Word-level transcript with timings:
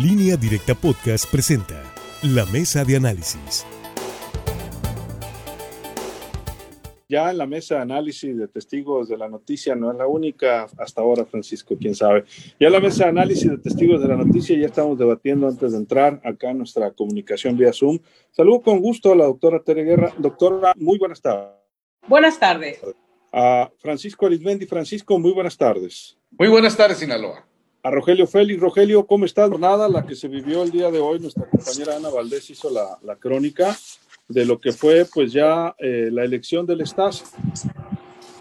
Línea 0.00 0.38
Directa 0.38 0.74
Podcast 0.74 1.30
presenta 1.30 1.84
La 2.22 2.46
Mesa 2.46 2.82
de 2.82 2.96
Análisis. 2.96 3.66
Ya 7.10 7.30
en 7.30 7.36
la 7.36 7.46
mesa 7.46 7.74
de 7.74 7.82
análisis 7.82 8.38
de 8.38 8.48
testigos 8.48 9.10
de 9.10 9.18
la 9.18 9.28
noticia 9.28 9.74
no 9.74 9.92
es 9.92 9.98
la 9.98 10.06
única 10.06 10.66
hasta 10.78 11.02
ahora, 11.02 11.26
Francisco, 11.26 11.76
quién 11.78 11.94
sabe. 11.94 12.24
Ya 12.58 12.68
en 12.68 12.72
la 12.72 12.80
mesa 12.80 13.04
de 13.04 13.10
análisis 13.10 13.50
de 13.50 13.58
testigos 13.58 14.00
de 14.00 14.08
la 14.08 14.16
noticia 14.16 14.56
ya 14.56 14.64
estamos 14.64 14.98
debatiendo 14.98 15.46
antes 15.46 15.72
de 15.72 15.78
entrar 15.78 16.22
acá 16.24 16.52
en 16.52 16.58
nuestra 16.58 16.90
comunicación 16.92 17.58
vía 17.58 17.74
Zoom. 17.74 17.98
Saludo 18.30 18.62
con 18.62 18.80
gusto 18.80 19.12
a 19.12 19.14
la 19.14 19.26
doctora 19.26 19.62
Tere 19.62 19.84
Guerra. 19.84 20.14
Doctora, 20.16 20.72
muy 20.76 20.96
buenas 20.96 21.20
tardes. 21.20 21.50
Buenas 22.08 22.40
tardes. 22.40 22.80
A 23.30 23.70
Francisco 23.78 24.24
Arizmendi. 24.24 24.64
Francisco, 24.64 25.18
muy 25.18 25.32
buenas 25.32 25.58
tardes. 25.58 26.16
Muy 26.30 26.48
buenas 26.48 26.74
tardes, 26.78 26.96
Sinaloa 26.96 27.51
a 27.82 27.90
Rogelio 27.90 28.26
Félix. 28.26 28.60
Rogelio, 28.60 29.06
¿cómo 29.06 29.24
estás? 29.24 29.50
Jornada, 29.50 29.88
la 29.88 30.06
que 30.06 30.14
se 30.14 30.28
vivió 30.28 30.62
el 30.62 30.70
día 30.70 30.90
de 30.90 31.00
hoy, 31.00 31.18
nuestra 31.18 31.48
compañera 31.48 31.96
Ana 31.96 32.10
Valdés 32.10 32.48
hizo 32.50 32.70
la, 32.70 32.98
la 33.02 33.16
crónica 33.16 33.76
de 34.28 34.44
lo 34.44 34.60
que 34.60 34.72
fue 34.72 35.04
pues 35.12 35.32
ya 35.32 35.74
eh, 35.78 36.08
la 36.12 36.24
elección 36.24 36.64
del 36.64 36.82
Estado. 36.82 37.18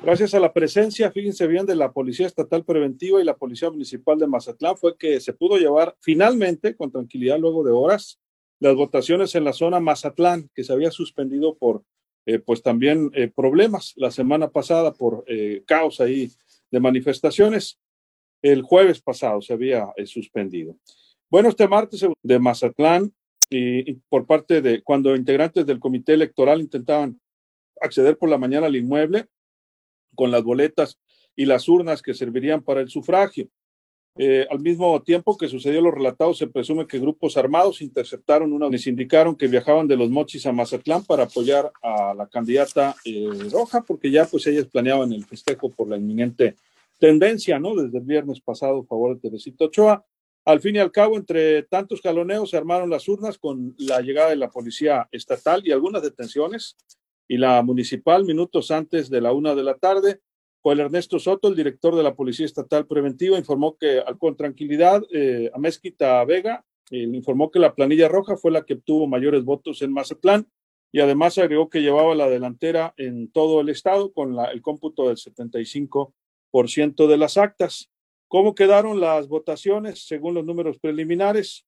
Gracias 0.03 0.33
a 0.33 0.39
la 0.39 0.53
presencia, 0.53 1.11
fíjense 1.11 1.47
bien, 1.47 1.65
de 1.65 1.75
la 1.75 1.91
Policía 1.91 2.27
Estatal 2.27 2.63
Preventiva 2.63 3.21
y 3.21 3.23
la 3.23 3.35
Policía 3.35 3.69
Municipal 3.69 4.17
de 4.17 4.27
Mazatlán, 4.27 4.77
fue 4.77 4.97
que 4.97 5.19
se 5.19 5.33
pudo 5.33 5.57
llevar 5.57 5.95
finalmente, 5.99 6.75
con 6.75 6.91
tranquilidad, 6.91 7.39
luego 7.39 7.63
de 7.63 7.71
horas, 7.71 8.19
las 8.59 8.75
votaciones 8.75 9.33
en 9.35 9.43
la 9.43 9.53
zona 9.53 9.79
Mazatlán, 9.79 10.49
que 10.53 10.63
se 10.63 10.73
había 10.73 10.91
suspendido 10.91 11.55
por, 11.55 11.83
eh, 12.25 12.39
pues 12.39 12.61
también 12.61 13.11
eh, 13.13 13.31
problemas 13.35 13.93
la 13.95 14.11
semana 14.11 14.49
pasada 14.49 14.93
por 14.93 15.25
caos 15.65 15.99
ahí 15.99 16.31
de 16.71 16.79
manifestaciones 16.79 17.79
el 18.41 18.61
jueves 18.61 19.01
pasado 19.01 19.41
se 19.41 19.53
había 19.53 19.91
eh, 19.95 20.05
suspendido. 20.05 20.75
Bueno, 21.29 21.49
este 21.49 21.67
martes 21.67 22.05
de 22.21 22.39
Mazatlán 22.39 23.13
y, 23.49 23.93
por 24.09 24.25
parte 24.25 24.61
de 24.61 24.81
cuando 24.81 25.15
integrantes 25.15 25.65
del 25.65 25.79
comité 25.79 26.13
electoral 26.13 26.61
intentaban 26.61 27.19
acceder 27.81 28.17
por 28.17 28.29
la 28.29 28.37
mañana 28.37 28.67
al 28.67 28.75
inmueble 28.75 29.27
con 30.15 30.31
las 30.31 30.43
boletas 30.43 30.99
y 31.35 31.45
las 31.45 31.67
urnas 31.67 32.01
que 32.01 32.13
servirían 32.13 32.61
para 32.61 32.81
el 32.81 32.89
sufragio. 32.89 33.47
Eh, 34.17 34.45
al 34.49 34.59
mismo 34.59 35.01
tiempo 35.03 35.37
que 35.37 35.47
sucedió 35.47 35.81
lo 35.81 35.89
relatado, 35.89 36.33
se 36.33 36.47
presume 36.47 36.85
que 36.85 36.99
grupos 36.99 37.37
armados 37.37 37.81
interceptaron 37.81 38.51
una, 38.51 38.67
les 38.67 38.85
indicaron 38.87 39.37
que 39.37 39.47
viajaban 39.47 39.87
de 39.87 39.95
los 39.95 40.09
Mochis 40.09 40.45
a 40.45 40.51
Mazatlán 40.51 41.05
para 41.05 41.23
apoyar 41.23 41.71
a 41.81 42.13
la 42.13 42.27
candidata 42.27 42.93
eh, 43.05 43.29
Roja, 43.51 43.81
porque 43.81 44.11
ya 44.11 44.25
pues 44.25 44.45
ellas 44.47 44.65
planeaban 44.65 45.13
el 45.13 45.23
festejo 45.23 45.69
por 45.69 45.87
la 45.87 45.95
inminente 45.95 46.55
tendencia, 47.01 47.57
¿no? 47.59 47.75
Desde 47.75 47.97
el 47.97 48.05
viernes 48.05 48.39
pasado 48.41 48.81
a 48.81 48.85
favor 48.85 49.15
de 49.15 49.21
Teresita 49.21 49.65
Ochoa. 49.65 50.05
Al 50.45 50.61
fin 50.61 50.75
y 50.75 50.79
al 50.79 50.91
cabo, 50.91 51.17
entre 51.17 51.63
tantos 51.63 51.99
caloneos, 51.99 52.51
se 52.51 52.57
armaron 52.57 52.91
las 52.91 53.07
urnas 53.07 53.39
con 53.39 53.73
la 53.79 54.01
llegada 54.01 54.29
de 54.29 54.35
la 54.35 54.49
policía 54.49 55.09
estatal 55.11 55.63
y 55.65 55.71
algunas 55.71 56.03
detenciones. 56.03 56.77
Y 57.27 57.37
la 57.37 57.63
municipal, 57.63 58.23
minutos 58.23 58.69
antes 58.69 59.09
de 59.09 59.19
la 59.19 59.33
una 59.33 59.55
de 59.55 59.63
la 59.63 59.75
tarde, 59.75 60.19
Juan 60.61 60.79
Ernesto 60.79 61.17
Soto, 61.17 61.47
el 61.47 61.55
director 61.55 61.95
de 61.95 62.03
la 62.03 62.13
Policía 62.13 62.45
Estatal 62.45 62.85
Preventiva, 62.85 63.35
informó 63.35 63.77
que 63.77 64.03
con 64.19 64.35
tranquilidad 64.35 65.01
eh, 65.11 65.49
a 65.51 65.57
Mezquita 65.57 66.23
Vega 66.23 66.63
eh, 66.91 66.99
informó 66.99 67.49
que 67.49 67.57
la 67.57 67.73
planilla 67.73 68.07
roja 68.09 68.37
fue 68.37 68.51
la 68.51 68.63
que 68.63 68.75
obtuvo 68.75 69.07
mayores 69.07 69.43
votos 69.43 69.81
en 69.81 69.91
Mazatlán 69.91 70.47
y 70.91 70.99
además 70.99 71.37
agregó 71.39 71.67
que 71.67 71.81
llevaba 71.81 72.13
la 72.13 72.29
delantera 72.29 72.93
en 72.97 73.31
todo 73.31 73.61
el 73.61 73.69
estado 73.69 74.13
con 74.13 74.35
la, 74.35 74.51
el 74.51 74.61
cómputo 74.61 75.07
del 75.07 75.17
75 75.17 76.03
por 76.03 76.13
ciento 76.13 76.20
de 76.51 77.17
las 77.17 77.37
actas. 77.37 77.89
¿Cómo 78.27 78.55
quedaron 78.55 78.99
las 78.99 79.27
votaciones 79.27 80.05
según 80.05 80.33
los 80.35 80.45
números 80.45 80.79
preliminares? 80.79 81.65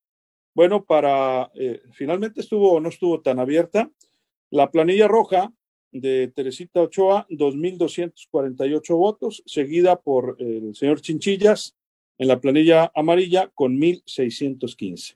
Bueno, 0.55 0.85
para 0.85 1.51
eh, 1.55 1.81
finalmente 1.93 2.41
estuvo 2.41 2.73
o 2.73 2.79
no 2.79 2.89
estuvo 2.89 3.21
tan 3.21 3.39
abierta. 3.39 3.89
La 4.51 4.69
planilla 4.71 5.07
roja 5.07 5.51
de 5.91 6.31
Teresita 6.35 6.81
Ochoa, 6.81 7.27
2.248 7.29 8.95
votos, 8.95 9.43
seguida 9.45 9.99
por 10.01 10.35
el 10.39 10.75
señor 10.75 11.01
Chinchillas 11.01 11.75
en 12.17 12.27
la 12.27 12.39
planilla 12.39 12.91
amarilla 12.93 13.51
con 13.53 13.79
1.615. 13.79 15.15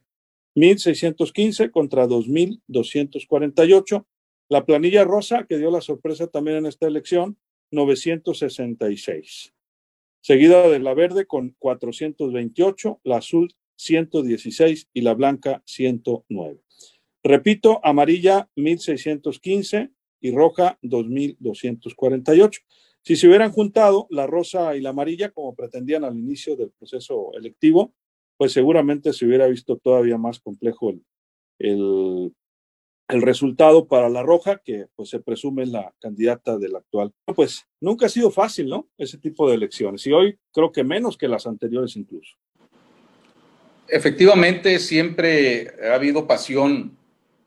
1.615 0.56 1.72
contra 1.72 2.08
2.248. 2.08 4.06
La 4.50 4.66
planilla 4.66 5.04
rosa, 5.04 5.46
que 5.48 5.58
dio 5.58 5.70
la 5.70 5.82
sorpresa 5.82 6.28
también 6.28 6.58
en 6.58 6.66
esta 6.68 6.88
elección, 6.88 7.38
966 7.72 9.54
seguida 10.28 10.68
de 10.68 10.80
la 10.80 10.94
verde 10.94 11.26
con 11.26 11.56
428, 11.58 13.00
la 13.06 13.20
azul 13.20 13.56
116 13.78 14.90
y 14.94 15.00
la 15.00 15.14
blanca 15.14 15.64
109. 15.66 16.60
Repito, 17.24 17.80
amarilla 17.82 18.50
1615 18.58 19.90
y 20.20 20.32
roja 20.32 20.80
2248. 20.82 22.62
Si 23.04 23.16
se 23.16 23.30
hubieran 23.30 23.54
juntado 23.54 24.06
la 24.10 24.28
rosa 24.28 24.76
y 24.76 24.82
la 24.82 24.90
amarilla 24.90 25.30
como 25.30 25.56
pretendían 25.56 26.04
al 26.04 26.18
inicio 26.18 26.58
del 26.58 26.72
proceso 26.72 27.32
electivo, 27.34 27.94
pues 28.36 28.52
seguramente 28.52 29.14
se 29.14 29.26
hubiera 29.26 29.48
visto 29.48 29.78
todavía 29.78 30.18
más 30.18 30.42
complejo 30.42 30.90
el, 30.90 31.06
el 31.58 32.34
el 33.08 33.22
resultado 33.22 33.88
para 33.88 34.10
la 34.10 34.22
Roja, 34.22 34.62
que 34.64 34.88
pues 34.96 35.10
se 35.10 35.20
presume 35.20 35.66
la 35.66 35.94
candidata 36.00 36.58
del 36.58 36.76
actual. 36.76 37.14
Pues 37.36 37.66
nunca 37.80 38.08
ha 38.08 38.10
sido 38.10 38.32
fácil, 38.32 38.68
¿no? 38.68 38.90
Ese 38.98 39.18
tipo 39.18 39.50
de 39.50 39.56
elecciones. 39.56 40.06
Y 40.08 40.12
hoy 40.12 40.38
creo 40.52 40.72
que 40.72 40.84
menos 40.84 41.18
que 41.18 41.28
las 41.28 41.48
anteriores 41.48 41.96
incluso. 41.96 42.36
Efectivamente, 43.88 44.80
siempre 44.80 45.74
ha 45.90 45.96
habido 45.96 46.28
pasión 46.28 46.98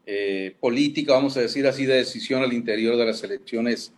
eh, 0.06 0.56
política, 0.58 1.12
vamos 1.12 1.36
a 1.36 1.42
decir 1.42 1.66
así, 1.66 1.84
de 1.84 1.96
decisión 1.96 2.42
al 2.42 2.54
interior 2.54 2.96
de 2.96 3.04
las 3.04 3.22
elecciones 3.22 3.92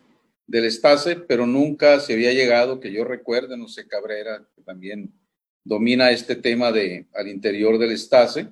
del 0.49 0.65
Estase, 0.65 1.15
pero 1.17 1.47
nunca 1.47 2.01
se 2.01 2.15
había 2.15 2.33
llegado, 2.33 2.81
que 2.81 2.93
yo 2.93 3.05
recuerde, 3.05 3.57
no 3.57 3.69
sé, 3.69 3.87
Cabrera, 3.87 4.45
que 4.57 4.63
también 4.63 5.13
domina 5.63 6.11
este 6.11 6.35
tema 6.35 6.73
de 6.73 7.07
al 7.15 7.29
interior 7.29 7.79
del 7.79 7.93
Estase, 7.93 8.49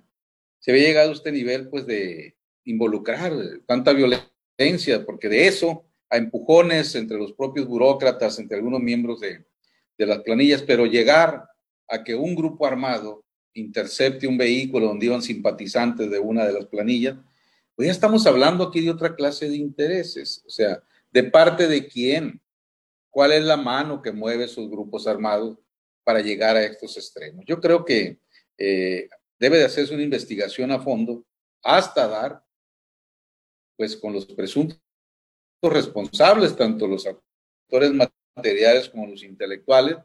se 0.60 0.70
había 0.70 0.86
llegado 0.86 1.10
a 1.10 1.14
este 1.14 1.32
nivel, 1.32 1.68
pues, 1.68 1.84
de, 1.86 2.36
involucrar 2.70 3.32
tanta 3.66 3.92
violencia, 3.92 5.04
porque 5.04 5.28
de 5.28 5.46
eso, 5.46 5.84
a 6.08 6.16
empujones 6.16 6.94
entre 6.94 7.18
los 7.18 7.32
propios 7.32 7.66
burócratas, 7.66 8.38
entre 8.38 8.56
algunos 8.56 8.80
miembros 8.80 9.20
de, 9.20 9.44
de 9.98 10.06
las 10.06 10.18
planillas, 10.20 10.62
pero 10.62 10.86
llegar 10.86 11.48
a 11.88 12.04
que 12.04 12.14
un 12.14 12.34
grupo 12.34 12.66
armado 12.66 13.24
intercepte 13.54 14.26
un 14.26 14.38
vehículo 14.38 14.86
donde 14.86 15.06
iban 15.06 15.22
simpatizantes 15.22 16.10
de 16.10 16.18
una 16.18 16.46
de 16.46 16.52
las 16.52 16.66
planillas, 16.66 17.16
pues 17.74 17.86
ya 17.86 17.92
estamos 17.92 18.26
hablando 18.26 18.64
aquí 18.64 18.80
de 18.80 18.90
otra 18.90 19.14
clase 19.14 19.48
de 19.48 19.56
intereses, 19.56 20.42
o 20.46 20.50
sea, 20.50 20.82
de 21.10 21.24
parte 21.24 21.66
de 21.66 21.86
quién, 21.88 22.40
cuál 23.10 23.32
es 23.32 23.44
la 23.44 23.56
mano 23.56 24.02
que 24.02 24.12
mueve 24.12 24.44
esos 24.44 24.70
grupos 24.70 25.06
armados 25.06 25.58
para 26.04 26.20
llegar 26.20 26.56
a 26.56 26.62
estos 26.62 26.96
extremos. 26.96 27.44
Yo 27.46 27.60
creo 27.60 27.84
que 27.84 28.18
eh, 28.58 29.08
debe 29.38 29.58
de 29.58 29.64
hacerse 29.64 29.94
una 29.94 30.02
investigación 30.02 30.70
a 30.70 30.80
fondo 30.80 31.24
hasta 31.62 32.06
dar 32.06 32.44
pues 33.80 33.96
con 33.96 34.12
los 34.12 34.26
presuntos 34.26 34.78
responsables, 35.62 36.54
tanto 36.54 36.86
los 36.86 37.06
actores 37.06 37.92
materiales 38.36 38.90
como 38.90 39.06
los 39.06 39.22
intelectuales, 39.22 39.96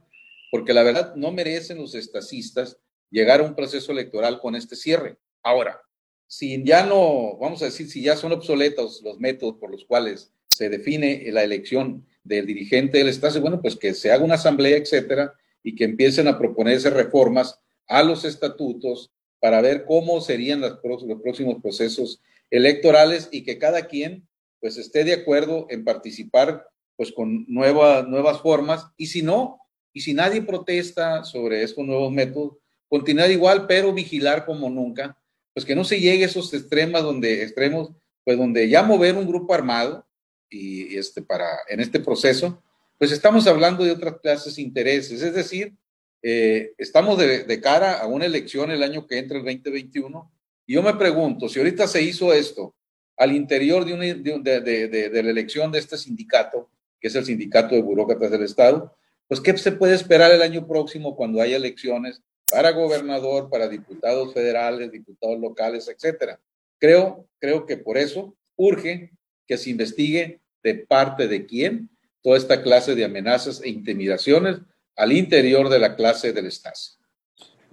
porque 0.49 0.71
la 0.71 0.81
verdad 0.81 1.13
no 1.17 1.33
merecen 1.33 1.79
los 1.79 1.93
estacistas 1.93 2.77
llegar 3.11 3.41
a 3.41 3.43
un 3.43 3.53
proceso 3.53 3.91
electoral 3.91 4.39
con 4.39 4.55
este 4.55 4.77
cierre. 4.77 5.17
Ahora, 5.43 5.81
si 6.25 6.63
ya 6.63 6.85
no, 6.85 7.37
vamos 7.37 7.61
a 7.63 7.65
decir, 7.65 7.89
si 7.89 8.01
ya 8.01 8.15
son 8.15 8.31
obsoletos 8.31 9.01
los 9.03 9.19
métodos 9.19 9.57
por 9.57 9.69
los 9.69 9.83
cuales 9.83 10.31
se 10.47 10.69
define 10.69 11.29
la 11.33 11.43
elección 11.43 12.05
del 12.23 12.45
dirigente 12.45 12.99
del 12.99 13.09
Estado, 13.09 13.41
bueno, 13.41 13.61
pues 13.61 13.75
que 13.75 13.93
se 13.93 14.09
haga 14.09 14.23
una 14.23 14.35
asamblea, 14.35 14.77
etcétera, 14.77 15.33
y 15.63 15.75
que 15.75 15.83
empiecen 15.83 16.29
a 16.29 16.37
proponerse 16.37 16.89
reformas 16.91 17.59
a 17.87 18.03
los 18.03 18.23
estatutos 18.23 19.11
para 19.41 19.59
ver 19.59 19.83
cómo 19.83 20.21
serían 20.21 20.61
los 20.61 20.79
próximos 21.21 21.61
procesos 21.61 22.21
electorales 22.49 23.29
y 23.31 23.43
que 23.43 23.57
cada 23.57 23.87
quien 23.87 24.27
pues 24.59 24.77
esté 24.77 25.03
de 25.03 25.13
acuerdo 25.13 25.67
en 25.69 25.83
participar 25.83 26.67
pues 26.95 27.11
con 27.11 27.45
nuevas, 27.47 28.07
nuevas 28.07 28.41
formas. 28.41 28.87
Y 28.97 29.07
si 29.07 29.21
no, 29.21 29.59
y 29.93 30.01
si 30.01 30.13
nadie 30.13 30.41
protesta 30.41 31.23
sobre 31.23 31.63
estos 31.63 31.85
nuevos 31.85 32.11
métodos, 32.11 32.57
continuar 32.87 33.31
igual, 33.31 33.67
pero 33.67 33.93
vigilar 33.93 34.45
como 34.45 34.69
nunca, 34.69 35.17
pues 35.53 35.65
que 35.65 35.75
no 35.75 35.83
se 35.83 35.99
llegue 35.99 36.23
a 36.23 36.27
esos 36.27 36.53
extremos 36.53 37.01
donde, 37.03 37.43
extremos, 37.43 37.91
pues 38.23 38.37
donde 38.37 38.67
ya 38.67 38.83
mover 38.83 39.15
un 39.15 39.27
grupo 39.27 39.53
armado 39.53 40.05
y, 40.49 40.97
este 40.97 41.21
para, 41.21 41.47
en 41.69 41.79
este 41.79 41.99
proceso, 41.99 42.61
pues 42.97 43.11
estamos 43.11 43.45
hablando 43.47 43.83
de 43.83 43.91
otras 43.91 44.19
clases 44.19 44.55
de 44.55 44.61
intereses, 44.61 45.21
es 45.21 45.33
decir, 45.33 45.73
eh, 46.21 46.73
estamos 46.77 47.17
de, 47.17 47.43
de, 47.43 47.61
cara 47.61 47.99
a 47.99 48.07
una 48.07 48.25
elección 48.25 48.71
el 48.71 48.83
año 48.83 49.05
que 49.05 49.19
entra, 49.19 49.37
el 49.37 49.45
2021, 49.45 50.31
y 50.65 50.73
yo 50.73 50.83
me 50.83 50.93
pregunto, 50.95 51.49
si 51.49 51.59
ahorita 51.59 51.87
se 51.87 52.01
hizo 52.01 52.33
esto 52.33 52.75
al 53.17 53.35
interior 53.35 53.85
de, 53.85 54.15
de, 54.61 55.23
la 55.23 55.29
elección 55.29 55.71
de 55.71 55.79
este 55.79 55.97
sindicato, 55.97 56.69
que 56.99 57.07
es 57.07 57.15
el 57.15 57.25
sindicato 57.25 57.75
de 57.75 57.81
burócratas 57.81 58.31
del 58.31 58.43
Estado, 58.43 58.95
pues 59.27 59.39
¿qué 59.39 59.57
se 59.57 59.71
puede 59.71 59.95
esperar 59.95 60.31
el 60.31 60.41
año 60.41 60.67
próximo 60.67 61.15
cuando 61.15 61.41
haya 61.41 61.55
elecciones 61.55 62.21
para 62.51 62.71
gobernador, 62.71 63.49
para 63.49 63.67
diputados 63.67 64.33
federales, 64.33 64.91
diputados 64.91 65.39
locales, 65.39 65.87
etcétera. 65.87 66.39
Creo, 66.79 67.27
creo 67.39 67.65
que 67.65 67.77
por 67.77 67.97
eso 67.97 68.35
urge 68.55 69.11
que 69.47 69.57
se 69.57 69.69
investigue 69.69 70.41
de 70.63 70.75
parte 70.75 71.27
de 71.27 71.45
quién 71.45 71.89
toda 72.21 72.37
esta 72.37 72.61
clase 72.61 72.95
de 72.95 73.05
amenazas 73.05 73.61
e 73.61 73.69
intimidaciones 73.69 74.57
al 74.95 75.11
interior 75.11 75.69
de 75.69 75.79
la 75.79 75.95
clase 75.95 76.33
del 76.33 76.47
Estado. 76.47 76.94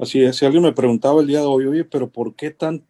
Así 0.02 0.20
es, 0.20 0.34
si 0.34 0.44
alguien 0.44 0.64
me 0.64 0.72
preguntaba 0.72 1.20
el 1.20 1.28
día 1.28 1.38
de 1.38 1.46
hoy, 1.46 1.64
oye, 1.64 1.84
pero 1.84 2.10
¿por 2.10 2.34
qué 2.34 2.50
tan, 2.50 2.82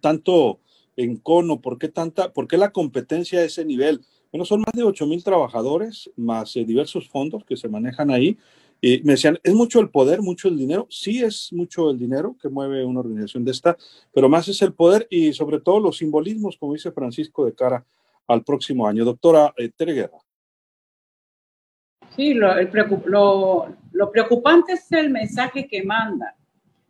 tanto 0.00 0.60
encono? 0.96 1.60
¿Por 1.60 1.78
qué, 1.78 1.88
tanta, 1.88 2.32
¿Por 2.32 2.46
qué 2.46 2.56
la 2.56 2.70
competencia 2.70 3.40
a 3.40 3.42
ese 3.42 3.64
nivel? 3.64 4.02
Bueno, 4.30 4.44
son 4.44 4.60
más 4.60 4.72
de 4.72 4.84
8 4.84 5.04
mil 5.08 5.24
trabajadores, 5.24 6.08
más 6.14 6.54
eh, 6.54 6.64
diversos 6.64 7.08
fondos 7.08 7.44
que 7.44 7.56
se 7.56 7.68
manejan 7.68 8.12
ahí. 8.12 8.38
Y 8.80 9.02
me 9.02 9.14
decían, 9.14 9.40
¿es 9.42 9.52
mucho 9.52 9.80
el 9.80 9.90
poder, 9.90 10.22
mucho 10.22 10.46
el 10.46 10.56
dinero? 10.56 10.86
Sí 10.90 11.24
es 11.24 11.52
mucho 11.52 11.90
el 11.90 11.98
dinero 11.98 12.36
que 12.40 12.48
mueve 12.48 12.84
una 12.84 13.00
organización 13.00 13.44
de 13.44 13.50
esta, 13.50 13.76
pero 14.14 14.28
más 14.28 14.46
es 14.46 14.62
el 14.62 14.74
poder 14.74 15.08
y 15.10 15.32
sobre 15.32 15.58
todo 15.58 15.80
los 15.80 15.96
simbolismos, 15.96 16.56
como 16.56 16.74
dice 16.74 16.92
Francisco, 16.92 17.46
de 17.46 17.54
cara 17.56 17.84
al 18.28 18.44
próximo 18.44 18.86
año. 18.86 19.04
Doctora 19.04 19.52
eh. 19.56 19.72
Sí, 22.14 22.34
lo, 22.34 22.54
lo, 23.06 23.66
preocupante 24.10 24.74
es 24.74 24.90
el 24.92 25.10
mensaje 25.10 25.66
que 25.66 25.82
manda, 25.82 26.36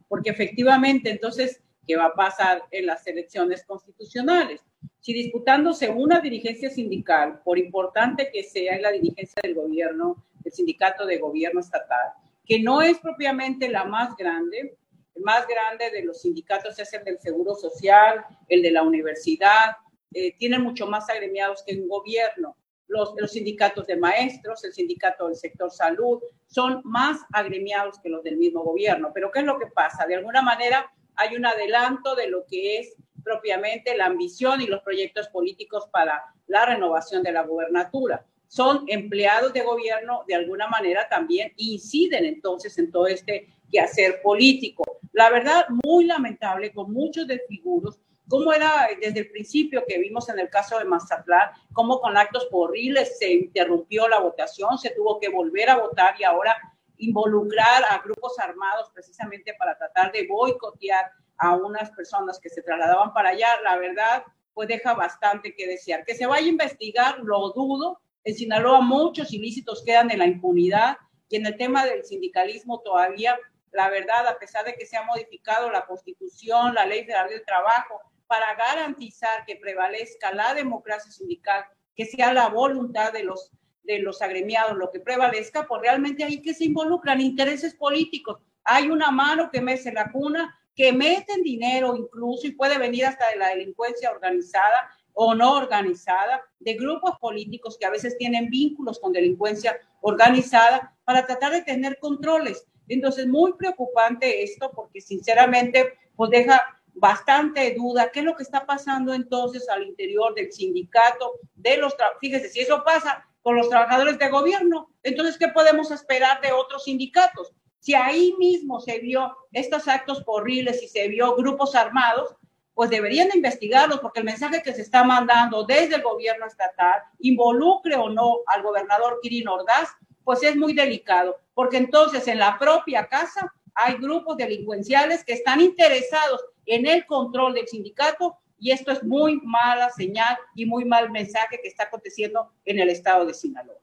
porque 0.08 0.30
efectivamente 0.30 1.10
entonces, 1.10 1.62
¿qué 1.86 1.96
va 1.96 2.06
a 2.06 2.14
pasar 2.14 2.62
en 2.70 2.86
las 2.86 3.06
elecciones 3.06 3.64
constitucionales? 3.64 4.60
Si 5.00 5.12
disputándose 5.12 5.88
una 5.88 6.20
dirigencia 6.20 6.70
sindical, 6.70 7.40
por 7.44 7.58
importante 7.58 8.30
que 8.32 8.42
sea 8.42 8.78
la 8.78 8.92
dirigencia 8.92 9.40
del 9.42 9.54
gobierno, 9.54 10.22
del 10.40 10.52
sindicato 10.52 11.06
de 11.06 11.18
gobierno 11.18 11.60
estatal, 11.60 12.12
que 12.44 12.60
no 12.60 12.82
es 12.82 12.98
propiamente 12.98 13.68
la 13.68 13.84
más 13.84 14.16
grande, 14.16 14.76
el 15.14 15.22
más 15.22 15.46
grande 15.46 15.90
de 15.90 16.04
los 16.04 16.20
sindicatos 16.22 16.78
es 16.78 16.92
el 16.92 17.04
del 17.04 17.18
Seguro 17.18 17.54
Social, 17.54 18.24
el 18.48 18.62
de 18.62 18.70
la 18.70 18.82
universidad, 18.82 19.76
eh, 20.12 20.34
tienen 20.38 20.62
mucho 20.62 20.86
más 20.86 21.08
agremiados 21.10 21.62
que 21.66 21.74
un 21.76 21.88
gobierno 21.88 22.56
los, 22.88 23.14
sindicatos 23.30 23.86
de 23.86 23.96
maestros, 23.96 24.64
el 24.64 24.72
sindicato 24.72 25.26
del 25.26 25.36
sector 25.36 25.70
salud, 25.70 26.20
son 26.46 26.80
más 26.84 27.20
agremiados 27.32 27.98
que 28.00 28.08
los 28.08 28.22
del 28.24 28.38
mismo 28.38 28.62
gobierno. 28.62 29.10
Pero 29.14 29.30
¿qué 29.30 29.40
es 29.40 29.44
lo 29.44 29.58
que 29.58 29.66
pasa? 29.66 30.06
De 30.06 30.16
alguna 30.16 30.42
manera 30.42 30.90
hay 31.14 31.36
un 31.36 31.46
adelanto 31.46 32.14
de 32.14 32.28
lo 32.28 32.46
que 32.46 32.78
es 32.78 32.96
propiamente 33.22 33.96
la 33.96 34.06
ambición 34.06 34.62
y 34.62 34.66
los 34.66 34.82
proyectos 34.82 35.28
políticos 35.28 35.88
para 35.92 36.22
la 36.46 36.64
renovación 36.64 37.22
de 37.22 37.32
la 37.32 37.42
gubernatura. 37.42 38.24
Son 38.46 38.84
empleados 38.86 39.52
de 39.52 39.60
gobierno, 39.60 40.24
de 40.26 40.34
alguna 40.34 40.66
manera 40.68 41.06
también 41.10 41.52
inciden 41.56 42.24
entonces 42.24 42.78
en 42.78 42.90
todo 42.90 43.06
este 43.06 43.48
quehacer 43.70 44.22
político. 44.22 44.84
La 45.12 45.28
verdad, 45.28 45.66
muy 45.84 46.04
lamentable, 46.06 46.72
con 46.72 46.90
muchos 46.90 47.26
desfiguros, 47.26 48.00
cómo 48.28 48.52
era 48.52 48.88
desde 49.00 49.20
el 49.20 49.30
principio 49.30 49.84
que 49.86 49.98
vimos 49.98 50.28
en 50.28 50.38
el 50.38 50.50
caso 50.50 50.78
de 50.78 50.84
Mazatlán, 50.84 51.50
cómo 51.72 52.00
con 52.00 52.16
actos 52.16 52.48
horribles 52.52 53.18
se 53.18 53.32
interrumpió 53.32 54.06
la 54.08 54.20
votación, 54.20 54.78
se 54.78 54.90
tuvo 54.90 55.18
que 55.18 55.28
volver 55.28 55.70
a 55.70 55.78
votar 55.78 56.14
y 56.20 56.24
ahora 56.24 56.56
involucrar 56.98 57.84
a 57.88 57.98
grupos 57.98 58.38
armados 58.38 58.90
precisamente 58.92 59.54
para 59.58 59.76
tratar 59.76 60.12
de 60.12 60.26
boicotear 60.26 61.10
a 61.38 61.54
unas 61.56 61.90
personas 61.92 62.38
que 62.40 62.50
se 62.50 62.62
trasladaban 62.62 63.12
para 63.12 63.30
allá, 63.30 63.48
la 63.62 63.76
verdad, 63.76 64.24
pues 64.52 64.68
deja 64.68 64.94
bastante 64.94 65.54
que 65.54 65.68
desear. 65.68 66.04
Que 66.04 66.16
se 66.16 66.26
vaya 66.26 66.46
a 66.46 66.50
investigar, 66.50 67.18
lo 67.20 67.50
dudo. 67.50 68.00
En 68.24 68.34
Sinaloa 68.34 68.80
muchos 68.80 69.32
ilícitos 69.32 69.82
quedan 69.84 70.10
en 70.10 70.18
la 70.18 70.26
impunidad 70.26 70.98
y 71.28 71.36
en 71.36 71.46
el 71.46 71.56
tema 71.56 71.86
del 71.86 72.04
sindicalismo 72.04 72.80
todavía, 72.80 73.38
la 73.70 73.88
verdad, 73.88 74.26
a 74.26 74.38
pesar 74.38 74.64
de 74.64 74.74
que 74.74 74.84
se 74.84 74.96
ha 74.96 75.04
modificado 75.04 75.70
la 75.70 75.86
constitución, 75.86 76.74
la 76.74 76.86
ley 76.86 77.04
federal 77.04 77.28
del 77.28 77.44
trabajo, 77.44 78.00
para 78.28 78.54
garantizar 78.54 79.44
que 79.46 79.56
prevalezca 79.56 80.32
la 80.32 80.54
democracia 80.54 81.10
sindical, 81.10 81.64
que 81.96 82.04
sea 82.04 82.32
la 82.32 82.48
voluntad 82.48 83.12
de 83.12 83.24
los, 83.24 83.50
de 83.82 83.98
los 84.00 84.22
agremiados 84.22 84.76
lo 84.76 84.90
que 84.90 85.00
prevalezca, 85.00 85.66
pues 85.66 85.82
realmente 85.82 86.22
hay 86.22 86.40
que 86.42 86.54
se 86.54 86.66
involucran 86.66 87.20
intereses 87.20 87.74
políticos. 87.74 88.38
Hay 88.62 88.90
una 88.90 89.10
mano 89.10 89.50
que 89.50 89.62
mece 89.62 89.92
la 89.92 90.12
cuna, 90.12 90.54
que 90.76 90.92
meten 90.92 91.42
dinero 91.42 91.96
incluso 91.96 92.46
y 92.46 92.52
puede 92.52 92.78
venir 92.78 93.06
hasta 93.06 93.30
de 93.30 93.36
la 93.36 93.48
delincuencia 93.48 94.10
organizada 94.10 94.90
o 95.14 95.34
no 95.34 95.56
organizada, 95.56 96.40
de 96.60 96.74
grupos 96.74 97.18
políticos 97.18 97.76
que 97.80 97.86
a 97.86 97.90
veces 97.90 98.16
tienen 98.18 98.50
vínculos 98.50 99.00
con 99.00 99.12
delincuencia 99.12 99.80
organizada 100.00 100.96
para 101.04 101.26
tratar 101.26 101.52
de 101.52 101.62
tener 101.62 101.98
controles. 101.98 102.64
Entonces, 102.86 103.26
muy 103.26 103.54
preocupante 103.54 104.44
esto 104.44 104.70
porque 104.72 105.00
sinceramente 105.00 105.94
pues 106.14 106.30
deja 106.30 106.77
bastante 106.98 107.74
duda. 107.74 108.10
¿Qué 108.10 108.20
es 108.20 108.24
lo 108.24 108.36
que 108.36 108.42
está 108.42 108.66
pasando 108.66 109.14
entonces 109.14 109.68
al 109.68 109.84
interior 109.84 110.34
del 110.34 110.52
sindicato 110.52 111.32
de 111.54 111.76
los 111.76 111.94
Fíjese, 112.20 112.48
si 112.48 112.60
eso 112.60 112.82
pasa 112.84 113.26
con 113.42 113.56
los 113.56 113.68
trabajadores 113.68 114.18
de 114.18 114.28
gobierno, 114.28 114.90
entonces, 115.02 115.38
¿qué 115.38 115.48
podemos 115.48 115.90
esperar 115.90 116.40
de 116.40 116.52
otros 116.52 116.84
sindicatos? 116.84 117.52
Si 117.78 117.94
ahí 117.94 118.34
mismo 118.38 118.80
se 118.80 118.98
vio 118.98 119.34
estos 119.52 119.88
actos 119.88 120.22
horribles 120.26 120.82
y 120.82 120.88
se 120.88 121.08
vio 121.08 121.34
grupos 121.36 121.74
armados, 121.74 122.34
pues 122.74 122.90
deberían 122.90 123.28
investigarlos 123.34 124.00
porque 124.00 124.20
el 124.20 124.26
mensaje 124.26 124.62
que 124.62 124.72
se 124.72 124.82
está 124.82 125.02
mandando 125.02 125.64
desde 125.64 125.96
el 125.96 126.02
gobierno 126.02 126.46
estatal, 126.46 127.02
involucre 127.18 127.96
o 127.96 128.08
no 128.08 128.38
al 128.46 128.62
gobernador 128.62 129.18
Kirin 129.22 129.48
Ordaz, 129.48 129.88
pues 130.22 130.42
es 130.42 130.56
muy 130.56 130.74
delicado, 130.74 131.38
porque 131.54 131.78
entonces 131.78 132.28
en 132.28 132.38
la 132.38 132.58
propia 132.58 133.06
casa 133.06 133.52
hay 133.78 133.94
grupos 133.98 134.36
delincuenciales 134.36 135.24
que 135.24 135.32
están 135.32 135.60
interesados 135.60 136.44
en 136.66 136.86
el 136.86 137.06
control 137.06 137.54
del 137.54 137.68
sindicato 137.68 138.36
y 138.58 138.72
esto 138.72 138.90
es 138.90 139.04
muy 139.04 139.40
mala 139.44 139.88
señal 139.90 140.36
y 140.56 140.66
muy 140.66 140.84
mal 140.84 141.10
mensaje 141.10 141.60
que 141.62 141.68
está 141.68 141.84
aconteciendo 141.84 142.50
en 142.64 142.80
el 142.80 142.90
estado 142.90 143.24
de 143.24 143.34
Sinaloa. 143.34 143.76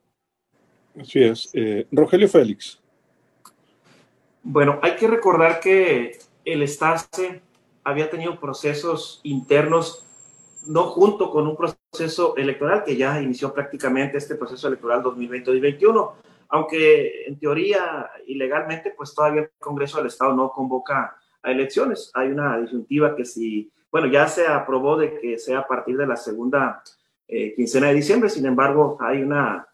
Así 0.99 1.23
es. 1.23 1.49
Eh, 1.53 1.87
Rogelio 1.91 2.27
Félix. 2.27 2.81
Bueno, 4.43 4.79
hay 4.81 4.97
que 4.97 5.07
recordar 5.07 5.61
que 5.61 6.19
el 6.43 6.61
Estase 6.61 7.41
había 7.85 8.09
tenido 8.09 8.37
procesos 8.37 9.21
internos, 9.23 10.05
no 10.67 10.83
junto 10.83 11.31
con 11.31 11.47
un 11.47 11.55
proceso 11.55 12.35
electoral 12.35 12.83
que 12.83 12.97
ya 12.97 13.21
inició 13.21 13.53
prácticamente 13.53 14.17
este 14.17 14.35
proceso 14.35 14.67
electoral 14.67 15.01
2020-2021, 15.03 16.11
aunque 16.49 17.25
en 17.25 17.39
teoría 17.39 18.09
y 18.25 18.35
legalmente, 18.35 18.93
pues 18.95 19.13
todavía 19.13 19.41
el 19.41 19.51
Congreso 19.59 19.97
del 19.97 20.07
Estado 20.07 20.33
no 20.33 20.51
convoca 20.51 21.17
a 21.41 21.51
elecciones. 21.51 22.11
Hay 22.13 22.29
una 22.29 22.57
disyuntiva 22.57 23.15
que 23.15 23.25
si, 23.25 23.71
bueno, 23.91 24.07
ya 24.07 24.27
se 24.27 24.47
aprobó 24.47 24.97
de 24.97 25.19
que 25.19 25.37
sea 25.37 25.59
a 25.59 25.67
partir 25.67 25.97
de 25.97 26.07
la 26.07 26.15
segunda 26.15 26.83
eh, 27.27 27.53
quincena 27.55 27.87
de 27.87 27.95
diciembre, 27.95 28.29
sin 28.29 28.45
embargo, 28.45 28.97
hay 28.99 29.21
una, 29.21 29.67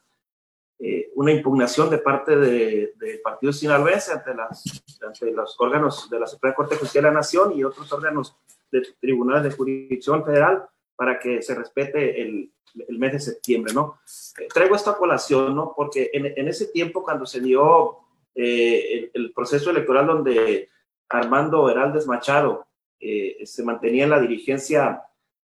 eh, 0.79 1.12
una 1.15 1.31
impugnación 1.31 1.89
de 1.89 1.98
parte 1.98 2.36
del 2.36 3.22
Partido 3.24 3.53
Sinaloense 3.53 4.13
ante, 4.13 4.34
las, 4.34 4.84
ante 5.05 5.31
los 5.31 5.55
órganos 5.60 6.10
de 6.10 6.19
la 6.19 6.27
Suprema 6.27 6.55
Corte 6.55 6.75
Judicial 6.75 7.03
de 7.03 7.10
la 7.10 7.15
Nación 7.15 7.53
y 7.53 7.63
otros 7.63 7.91
órganos 7.91 8.36
de 8.72 8.81
tribunales 9.00 9.43
de 9.43 9.51
jurisdicción 9.51 10.24
federal 10.24 10.65
para 11.01 11.17
que 11.17 11.41
se 11.41 11.55
respete 11.55 12.22
el, 12.22 12.53
el 12.88 13.00
mes 13.00 13.13
de 13.13 13.20
septiembre, 13.20 13.74
¿no? 13.74 14.01
Eh, 14.39 14.48
traigo 14.53 14.75
esta 14.75 14.96
colación, 14.96 15.55
¿no? 15.55 15.74
Porque 15.75 16.12
en, 16.13 16.27
en 16.27 16.48
ese 16.48 16.67
tiempo, 16.67 17.01
cuando 17.01 17.25
se 17.25 17.41
dio 17.41 17.98
el, 18.36 19.10
el, 19.12 19.34
proceso 19.34 19.72
electoral 19.72 20.05
donde 20.05 20.70
Armando 21.10 21.72
Heraldes 21.72 22.05
Machado 22.05 22.67
eh, 23.00 23.48
se 23.48 23.63
mantenía 23.63 24.03
en 24.03 24.12
la 24.12 24.20
dirigencia 24.20 25.01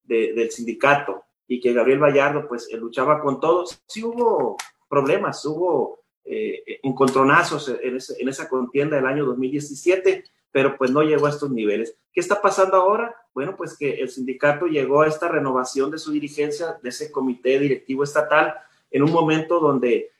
del 0.04 0.50
sindicato 0.50 1.24
y 1.46 1.60
que 1.60 1.74
Gabriel 1.74 2.02
Vallardo 2.02 2.48
pues 2.48 2.66
eh, 2.72 2.78
luchaba 2.78 3.20
con 3.20 3.40
todos, 3.40 3.78
sí 3.86 4.02
hubo 4.02 4.56
problemas, 4.88 5.44
hubo 5.44 6.00
eh, 6.24 6.80
encontronazos 6.82 7.68
en, 7.68 7.98
en, 8.20 8.28
esa 8.30 8.48
contienda 8.48 8.96
del 8.96 9.04
año 9.04 9.26
2017, 9.26 10.24
pero 10.52 10.76
pues 10.78 10.90
no 10.90 11.02
llegó 11.02 11.26
a 11.26 11.30
estos 11.30 11.50
niveles. 11.50 11.96
¿Qué 12.12 12.20
está 12.20 12.40
pasando 12.40 12.76
ahora? 12.76 13.16
Bueno, 13.34 13.56
pues 13.56 13.76
que 13.76 13.94
el 13.94 14.10
sindicato 14.10 14.66
llegó 14.66 15.02
a 15.02 15.08
esta 15.08 15.26
renovación 15.26 15.90
de 15.90 15.98
su 15.98 16.12
dirigencia, 16.12 16.78
de 16.82 16.90
ese 16.90 17.10
comité 17.10 17.58
directivo 17.58 18.04
estatal, 18.04 18.54
en 18.90 19.02
un 19.02 19.10
momento 19.10 19.58
donde 19.58 20.10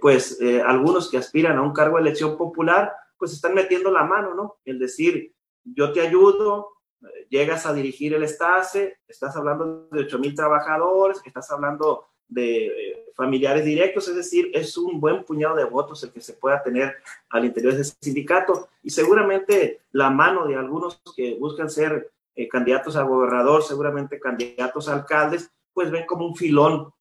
pues 0.00 0.38
algunos 0.64 1.10
que 1.10 1.18
aspiran 1.18 1.58
a 1.58 1.62
un 1.62 1.72
cargo 1.72 1.96
de 1.96 2.02
elección 2.02 2.36
popular 2.36 2.92
pues 3.18 3.32
están 3.32 3.54
metiendo 3.54 3.90
la 3.90 4.04
mano, 4.04 4.34
¿no? 4.34 4.56
El 4.64 4.78
decir, 4.78 5.34
yo 5.62 5.92
te 5.92 6.00
ayudo, 6.00 6.70
llegas 7.28 7.66
a 7.66 7.74
dirigir 7.74 8.14
el 8.14 8.22
Estase, 8.22 8.98
estás 9.06 9.36
hablando 9.36 9.88
de 9.90 10.00
8 10.00 10.18
mil 10.18 10.34
trabajadores, 10.34 11.20
estás 11.24 11.50
hablando 11.50 12.06
de 12.32 12.66
eh, 12.66 13.04
familiares 13.14 13.64
directos, 13.64 14.08
es 14.08 14.16
decir, 14.16 14.50
es 14.54 14.76
un 14.76 15.00
buen 15.00 15.24
puñado 15.24 15.56
de 15.56 15.64
votos 15.64 16.02
el 16.02 16.12
que 16.12 16.20
se 16.20 16.34
pueda 16.34 16.62
tener 16.62 16.96
al 17.30 17.44
interior 17.44 17.74
de 17.74 17.82
ese 17.82 17.96
sindicato 18.00 18.68
y 18.82 18.90
seguramente 18.90 19.82
la 19.92 20.10
mano 20.10 20.46
de 20.46 20.56
algunos 20.56 21.00
que 21.14 21.34
buscan 21.34 21.68
ser 21.68 22.10
eh, 22.34 22.48
candidatos 22.48 22.96
a 22.96 23.02
gobernador, 23.02 23.62
seguramente 23.62 24.18
candidatos 24.18 24.88
a 24.88 24.94
alcaldes, 24.94 25.50
pues 25.74 25.90
ven 25.90 26.06
como 26.06 26.26
un 26.26 26.34
filón 26.34 26.92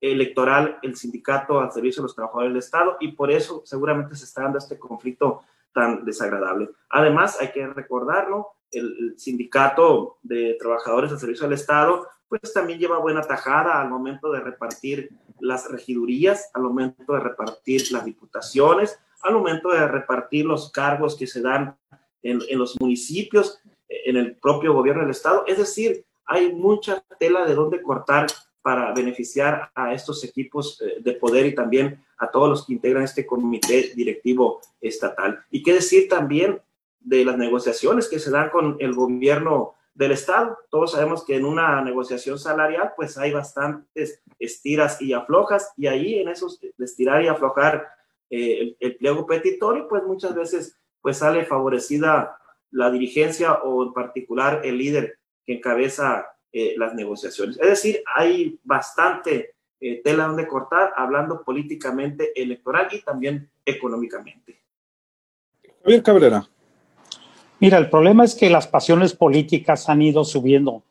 electoral 0.00 0.78
el 0.82 0.96
sindicato 0.96 1.60
al 1.60 1.72
servicio 1.72 2.02
de 2.02 2.06
los 2.06 2.14
trabajadores 2.14 2.50
del 2.50 2.58
Estado 2.58 2.96
y 3.00 3.12
por 3.12 3.32
eso 3.32 3.62
seguramente 3.64 4.14
se 4.14 4.24
está 4.24 4.42
dando 4.42 4.58
este 4.58 4.78
conflicto 4.78 5.42
tan 5.72 6.04
desagradable. 6.04 6.70
Además, 6.90 7.38
hay 7.40 7.50
que 7.50 7.66
recordarlo, 7.66 8.52
el, 8.70 9.14
sindicato 9.18 10.18
de 10.22 10.56
trabajadores 10.58 11.10
al 11.10 11.18
servicio 11.18 11.44
del 11.44 11.54
Estado, 11.54 12.08
pues 12.28 12.52
también 12.52 12.78
lleva 12.78 12.98
buena 12.98 13.22
tajada 13.22 13.80
al 13.80 13.88
momento 13.88 14.30
de 14.30 14.40
repartir 14.40 15.10
las 15.40 15.70
regidurías, 15.70 16.50
al 16.54 16.62
momento 16.62 17.14
de 17.14 17.20
repartir 17.20 17.90
las 17.90 18.04
diputaciones, 18.04 18.98
al 19.22 19.34
momento 19.34 19.70
de 19.70 19.86
repartir 19.86 20.44
los 20.44 20.70
cargos 20.70 21.16
que 21.16 21.26
se 21.26 21.40
dan 21.40 21.76
en, 22.22 22.58
los 22.58 22.78
municipios, 22.80 23.60
en 23.88 24.16
el 24.16 24.36
propio 24.36 24.74
gobierno 24.74 25.02
del 25.02 25.10
Estado. 25.10 25.44
Es 25.46 25.58
decir, 25.58 26.04
hay 26.26 26.52
mucha 26.52 27.02
tela 27.18 27.46
de 27.46 27.54
dónde 27.54 27.80
cortar 27.80 28.26
para 28.60 28.92
beneficiar 28.92 29.70
a 29.74 29.94
estos 29.94 30.22
equipos 30.24 30.80
eh, 30.82 30.96
de 31.00 31.12
poder 31.14 31.46
y 31.46 31.54
también 31.54 32.04
a 32.18 32.30
todos 32.30 32.48
los 32.50 32.66
que 32.66 32.74
integran 32.74 33.04
este 33.04 33.24
comité 33.24 33.92
directivo 33.94 34.60
estatal. 34.80 35.42
Y 35.50 35.62
qué 35.62 35.72
decir 35.72 36.08
también 36.08 36.60
de 37.00 37.24
las 37.24 37.38
negociaciones 37.38 38.08
que 38.08 38.18
se 38.18 38.30
dan 38.30 38.50
con 38.50 38.76
el 38.80 38.92
gobierno 38.92 39.74
del 39.98 40.12
Estado. 40.12 40.56
Todos 40.70 40.92
sabemos 40.92 41.24
que 41.24 41.34
en 41.34 41.44
una 41.44 41.82
negociación 41.82 42.38
salarial 42.38 42.92
pues 42.96 43.18
hay 43.18 43.32
bastantes 43.32 44.22
estiras 44.38 45.02
y 45.02 45.12
aflojas 45.12 45.72
y 45.76 45.88
ahí 45.88 46.20
en 46.20 46.28
esos 46.28 46.60
de 46.60 46.72
estirar 46.78 47.22
y 47.24 47.26
aflojar 47.26 47.88
eh, 48.30 48.76
el, 48.78 48.96
pliego 48.96 49.26
petitorio 49.26 49.88
pues 49.88 50.04
muchas 50.04 50.36
veces 50.36 50.78
pues 51.00 51.16
sale 51.16 51.44
favorecida 51.44 52.38
la 52.70 52.92
dirigencia 52.92 53.54
o 53.54 53.82
en 53.82 53.92
particular 53.92 54.60
el 54.64 54.78
líder 54.78 55.18
que 55.44 55.54
encabeza 55.54 56.28
eh, 56.52 56.74
las 56.78 56.94
negociaciones. 56.94 57.58
Es 57.58 57.68
decir, 57.68 58.00
hay 58.14 58.56
bastante 58.62 59.56
eh, 59.80 60.00
tela 60.04 60.28
donde 60.28 60.46
cortar, 60.46 60.92
hablando 60.96 61.42
políticamente, 61.42 62.40
electoral 62.40 62.88
y 62.92 63.00
también 63.02 63.50
económicamente. 63.64 64.62
Javier 65.82 66.02
Cabrera. 66.04 66.48
Mira, 67.60 67.78
el 67.78 67.90
problema 67.90 68.24
es 68.24 68.36
que 68.36 68.48
las 68.48 68.68
pasiones 68.68 69.14
políticas 69.14 69.88
han 69.88 70.00
ido 70.00 70.24
subiendo 70.24 70.84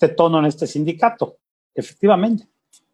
de 0.00 0.08
tono 0.08 0.38
en 0.38 0.46
este 0.46 0.66
sindicato. 0.66 1.36
Efectivamente, 1.74 2.46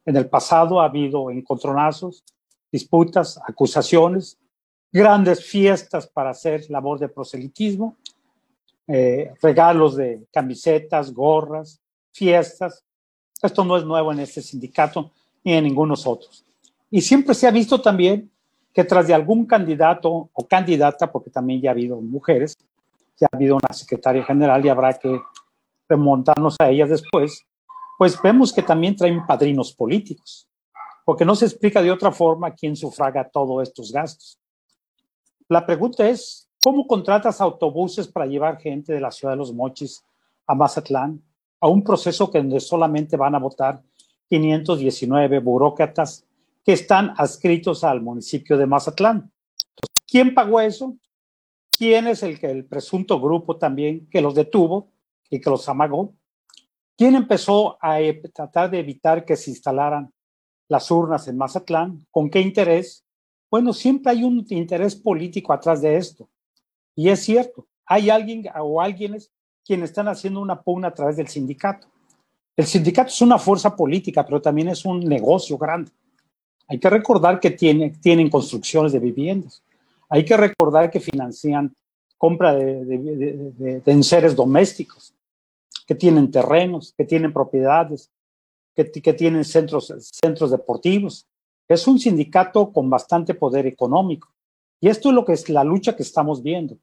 en 0.04 0.16
el 0.16 0.28
pasado 0.28 0.80
ha 0.80 0.86
habido 0.86 1.30
encontronazos, 1.30 2.24
disputas, 2.72 3.38
acusaciones, 3.46 4.36
grandes 4.90 5.44
fiestas 5.44 6.08
para 6.08 6.30
hacer 6.30 6.68
labor 6.70 6.98
de 6.98 7.08
proselitismo, 7.08 7.96
eh, 8.88 9.32
regalos 9.40 9.94
de 9.94 10.26
camisetas, 10.32 11.12
gorras, 11.12 11.80
fiestas. 12.12 12.84
Esto 13.40 13.64
no 13.64 13.76
es 13.76 13.84
nuevo 13.84 14.12
en 14.12 14.20
este 14.20 14.42
sindicato 14.42 15.12
ni 15.44 15.52
en 15.52 15.64
ningunos 15.64 16.04
otros. 16.04 16.44
Y 16.90 17.00
siempre 17.00 17.34
se 17.34 17.46
ha 17.46 17.52
visto 17.52 17.80
también 17.80 18.28
que 18.72 18.82
tras 18.82 19.06
de 19.06 19.14
algún 19.14 19.46
candidato 19.46 20.30
o 20.32 20.48
candidata, 20.48 21.12
porque 21.12 21.30
también 21.30 21.60
ya 21.60 21.70
ha 21.70 21.72
habido 21.72 22.00
mujeres, 22.00 22.56
ya 23.18 23.28
ha 23.30 23.36
habido 23.36 23.56
una 23.56 23.72
secretaria 23.72 24.24
general 24.24 24.64
y 24.64 24.68
habrá 24.68 24.92
que 24.94 25.20
remontarnos 25.88 26.56
a 26.58 26.70
ellas 26.70 26.90
después, 26.90 27.44
pues 27.98 28.20
vemos 28.20 28.52
que 28.52 28.62
también 28.62 28.96
traen 28.96 29.24
padrinos 29.26 29.72
políticos, 29.72 30.48
porque 31.04 31.24
no 31.24 31.34
se 31.34 31.46
explica 31.46 31.82
de 31.82 31.90
otra 31.90 32.10
forma 32.10 32.54
quién 32.54 32.76
sufraga 32.76 33.28
todos 33.28 33.62
estos 33.62 33.92
gastos. 33.92 34.38
La 35.48 35.64
pregunta 35.64 36.08
es, 36.08 36.48
¿cómo 36.62 36.86
contratas 36.86 37.40
autobuses 37.40 38.08
para 38.08 38.26
llevar 38.26 38.58
gente 38.58 38.92
de 38.92 39.00
la 39.00 39.10
ciudad 39.10 39.34
de 39.34 39.38
Los 39.38 39.52
Mochis 39.52 40.02
a 40.46 40.54
Mazatlán 40.54 41.22
a 41.60 41.68
un 41.68 41.82
proceso 41.82 42.30
que 42.30 42.38
donde 42.38 42.60
solamente 42.60 43.16
van 43.16 43.34
a 43.34 43.38
votar 43.38 43.82
519 44.28 45.38
burócratas 45.40 46.24
que 46.64 46.72
están 46.72 47.14
adscritos 47.16 47.84
al 47.84 48.00
municipio 48.00 48.56
de 48.56 48.66
Mazatlán. 48.66 49.30
¿Quién 50.06 50.34
pagó 50.34 50.60
eso? 50.60 50.96
¿Quién 51.76 52.06
es 52.06 52.22
el, 52.22 52.38
el 52.42 52.64
presunto 52.64 53.20
grupo 53.20 53.56
también 53.56 54.08
que 54.10 54.20
los 54.20 54.34
detuvo 54.34 54.88
y 55.30 55.40
que 55.40 55.50
los 55.50 55.68
amagó? 55.68 56.14
¿Quién 56.96 57.16
empezó 57.16 57.76
a 57.80 58.00
eh, 58.00 58.14
tratar 58.32 58.70
de 58.70 58.78
evitar 58.78 59.24
que 59.24 59.36
se 59.36 59.50
instalaran 59.50 60.12
las 60.68 60.90
urnas 60.90 61.26
en 61.26 61.36
Mazatlán? 61.36 62.06
¿Con 62.10 62.30
qué 62.30 62.40
interés? 62.40 63.04
Bueno, 63.50 63.72
siempre 63.72 64.12
hay 64.12 64.22
un 64.22 64.46
interés 64.48 64.94
político 64.94 65.52
atrás 65.52 65.82
de 65.82 65.96
esto. 65.96 66.28
Y 66.94 67.08
es 67.08 67.24
cierto, 67.24 67.66
hay 67.84 68.10
alguien 68.10 68.44
o 68.60 68.80
alguienes 68.80 69.32
quienes 69.64 69.90
están 69.90 70.08
haciendo 70.08 70.40
una 70.40 70.60
pugna 70.62 70.88
a 70.88 70.94
través 70.94 71.16
del 71.16 71.26
sindicato. 71.26 71.88
El 72.56 72.66
sindicato 72.66 73.08
es 73.08 73.20
una 73.20 73.38
fuerza 73.38 73.74
política, 73.74 74.24
pero 74.24 74.40
también 74.40 74.68
es 74.68 74.84
un 74.84 75.00
negocio 75.00 75.58
grande. 75.58 75.90
Hay 76.68 76.78
que 76.78 76.90
recordar 76.90 77.40
que 77.40 77.50
tiene, 77.50 77.90
tienen 77.90 78.30
construcciones 78.30 78.92
de 78.92 79.00
viviendas. 79.00 79.62
Hay 80.08 80.24
que 80.24 80.36
recordar 80.36 80.90
que 80.90 81.00
financian 81.00 81.74
compra 82.18 82.54
de, 82.54 82.84
de, 82.84 83.82
enseres 83.86 84.34
domésticos, 84.34 85.14
que 85.86 85.94
tienen 85.94 86.30
terrenos, 86.30 86.94
que 86.96 87.04
tienen 87.04 87.32
propiedades, 87.32 88.10
que, 88.74 88.90
que 88.90 89.12
tienen 89.12 89.44
centros, 89.44 89.92
centros 89.98 90.50
deportivos. 90.50 91.26
Es 91.68 91.86
un 91.86 91.98
sindicato 91.98 92.72
con 92.72 92.88
bastante 92.88 93.34
poder 93.34 93.66
económico. 93.66 94.34
Y 94.80 94.88
esto 94.88 95.10
es 95.10 95.14
lo 95.14 95.24
que 95.24 95.32
es 95.32 95.48
la 95.48 95.64
lucha 95.64 95.96
que 95.96 96.02
estamos 96.02 96.42
viendo. 96.42 96.78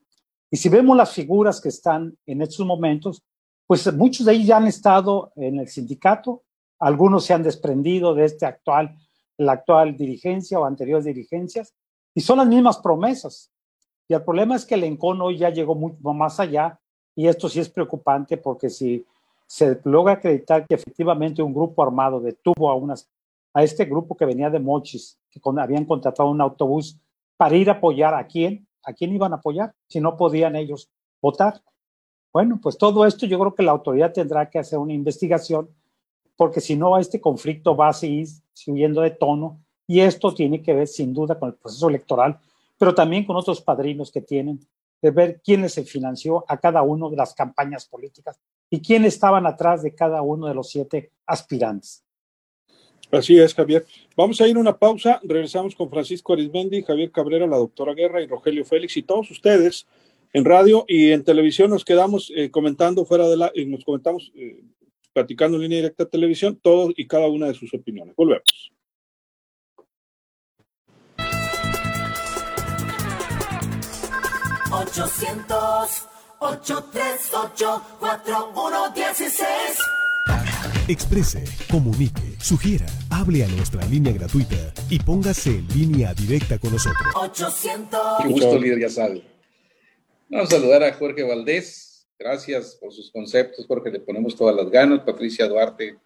Y 0.52 0.58
si 0.58 0.70
vemos 0.70 0.98
las 0.98 1.14
figuras 1.14 1.62
que 1.62 1.70
están 1.70 2.18
en 2.26 2.42
estos 2.42 2.66
momentos, 2.66 3.24
pues 3.66 3.92
muchos 3.94 4.26
de 4.26 4.34
ellos 4.34 4.48
ya 4.48 4.58
han 4.58 4.68
estado 4.68 5.32
en 5.36 5.60
el 5.60 5.70
sindicato, 5.70 6.44
algunos 6.78 7.26
se 7.26 7.34
han 7.34 7.44
desprendido 7.44 8.14
de 8.14 8.26
este 8.26 8.46
actual, 8.46 8.98
la 9.38 9.54
actual 9.54 9.96
dirigencia 9.96 10.60
o 10.60 10.66
anteriores 10.66 11.06
dirigencias, 11.06 11.74
y 12.14 12.22
son 12.22 12.38
las 12.38 12.48
mismas 12.48 12.78
promesas. 12.78 13.52
Y 14.08 14.14
el 14.14 14.24
problema 14.24 14.56
es 14.56 14.66
que 14.66 14.76
el 14.76 14.84
encono 14.84 15.26
hoy 15.26 15.38
ya 15.38 15.50
llegó 15.50 15.76
mucho 15.76 15.98
más 16.14 16.40
allá, 16.40 16.80
y 17.16 17.28
esto 17.28 17.50
sí 17.50 17.60
es 17.60 17.70
preocupante 17.70 18.38
porque 18.38 18.70
si 18.70 19.06
se 19.46 19.80
logra 19.84 20.14
acreditar 20.14 20.66
que 20.66 20.76
efectivamente 20.76 21.42
un 21.42 21.54
grupo 21.54 21.84
armado 21.84 22.22
detuvo 22.22 22.72
a, 23.54 23.64
este 23.64 23.86
grupo 23.86 24.16
que 24.16 24.26
venía 24.26 24.50
de 24.50 24.60
Mochis, 24.60 25.20
que 25.30 25.42
habían 25.60 25.86
contratado 25.86 26.30
un 26.30 26.40
autobús 26.40 26.98
para 27.36 27.56
ir 27.56 27.70
a 27.70 27.74
apoyar 27.74 28.14
a 28.14 28.26
quién, 28.26 28.66
¿a 28.84 28.94
quién 28.94 29.14
iban 29.14 29.34
a 29.34 29.38
apoyar 29.38 29.74
si 29.88 30.00
no 30.00 30.16
podían 30.16 30.56
ellos 30.56 30.90
votar? 31.22 31.62
Bueno, 32.32 32.60
pues 32.62 32.78
todo 32.78 33.06
esto 33.06 33.26
yo 33.26 33.38
creo 33.40 33.54
que 33.54 33.64
la 33.64 33.72
autoridad 33.72 34.14
tendrá 34.14 34.50
que 34.50 34.60
hacer 34.60 34.80
una 34.80 34.94
investigación 34.94 35.70
porque 36.38 36.62
si 36.62 36.76
no, 36.76 36.98
este 36.98 37.20
conflicto 37.20 37.76
va 37.76 37.90
a 37.90 37.94
seguir 37.94 38.28
subiendo 38.54 39.02
de 39.02 39.12
tono 39.12 39.60
y 39.92 40.00
esto 40.00 40.34
tiene 40.34 40.62
que 40.62 40.74
ver 40.74 40.88
sin 40.88 41.14
duda 41.14 41.38
con 41.38 41.50
el 41.50 41.56
proceso 41.56 41.90
electoral, 41.90 42.40
pero 42.78 42.96
también 42.96 43.26
con 43.26 43.36
otros 43.36 43.60
padrinos 43.60 44.10
que 44.10 44.22
tienen, 44.22 44.58
de 45.02 45.12
ver 45.12 45.42
quién 45.44 45.70
se 45.70 45.84
financió 45.84 46.46
a 46.48 46.58
cada 46.58 46.82
uno 46.82 47.10
de 47.10 47.18
las 47.18 47.34
campañas 47.34 47.88
políticas 47.88 48.40
y 48.70 48.80
quién 48.80 49.04
estaban 49.04 49.46
atrás 49.46 49.84
de 49.84 49.94
cada 49.94 50.22
uno 50.22 50.48
de 50.48 50.54
los 50.54 50.70
siete 50.70 51.12
aspirantes. 51.26 52.06
Así 53.12 53.38
es, 53.38 53.54
Javier. 53.54 53.86
Vamos 54.16 54.40
a 54.40 54.48
ir 54.48 54.56
a 54.56 54.62
una 54.62 54.78
pausa. 54.78 55.20
Regresamos 55.26 55.76
con 55.76 55.90
Francisco 55.90 56.32
Arismendi, 56.32 56.84
Javier 56.84 57.12
Cabrera, 57.12 57.46
la 57.46 57.58
doctora 57.58 57.94
Guerra 57.94 58.22
y 58.22 58.28
Rogelio 58.28 58.64
Félix 58.64 58.96
y 58.96 59.04
todos 59.04 59.30
ustedes 59.30 59.86
en 60.32 60.46
radio 60.46 60.86
y 60.88 61.12
en 61.12 61.26
televisión 61.26 61.70
nos 61.70 61.84
quedamos 61.84 62.32
eh, 62.34 62.50
comentando 62.50 63.04
fuera 63.04 63.28
de 63.28 63.36
la, 63.36 63.52
y 63.54 63.66
nos 63.66 63.84
comentamos 63.84 64.32
eh, 64.36 64.64
platicando 65.12 65.58
en 65.58 65.64
línea 65.64 65.80
directa 65.80 66.06
televisión, 66.06 66.58
todos 66.64 66.94
y 66.96 67.06
cada 67.08 67.28
una 67.28 67.48
de 67.48 67.56
sus 67.56 67.74
opiniones. 67.74 68.16
Volvemos. 68.16 68.72
Ochocientos 74.82 76.08
ocho 76.40 76.84
tres 76.92 77.30
ocho 77.32 77.84
cuatro 78.00 78.52
uno 78.56 78.90
dieciséis. 78.96 79.78
Exprese, 80.88 81.44
comunique, 81.70 82.36
sugiera, 82.40 82.88
hable 83.12 83.44
a 83.44 83.48
nuestra 83.50 83.86
línea 83.86 84.12
gratuita 84.12 84.56
y 84.90 84.98
póngase 84.98 85.52
en 85.52 85.68
línea 85.68 86.16
directa 86.16 86.58
con 86.58 86.72
nosotros. 86.72 87.14
800. 87.16 88.00
Qué 88.24 88.28
gusto, 88.30 88.58
líder, 88.58 88.80
ya 88.80 88.90
sabe. 88.90 89.24
Vamos 90.30 90.52
a 90.52 90.56
saludar 90.56 90.82
a 90.84 90.94
Jorge 90.94 91.22
Valdés. 91.22 92.08
Gracias 92.18 92.76
por 92.82 92.92
sus 92.92 93.12
conceptos, 93.12 93.68
Jorge. 93.68 93.92
Le 93.92 94.00
ponemos 94.00 94.36
todas 94.36 94.56
las 94.56 94.72
ganas. 94.72 95.02
Patricia 95.02 95.48
Duarte, 95.48 96.00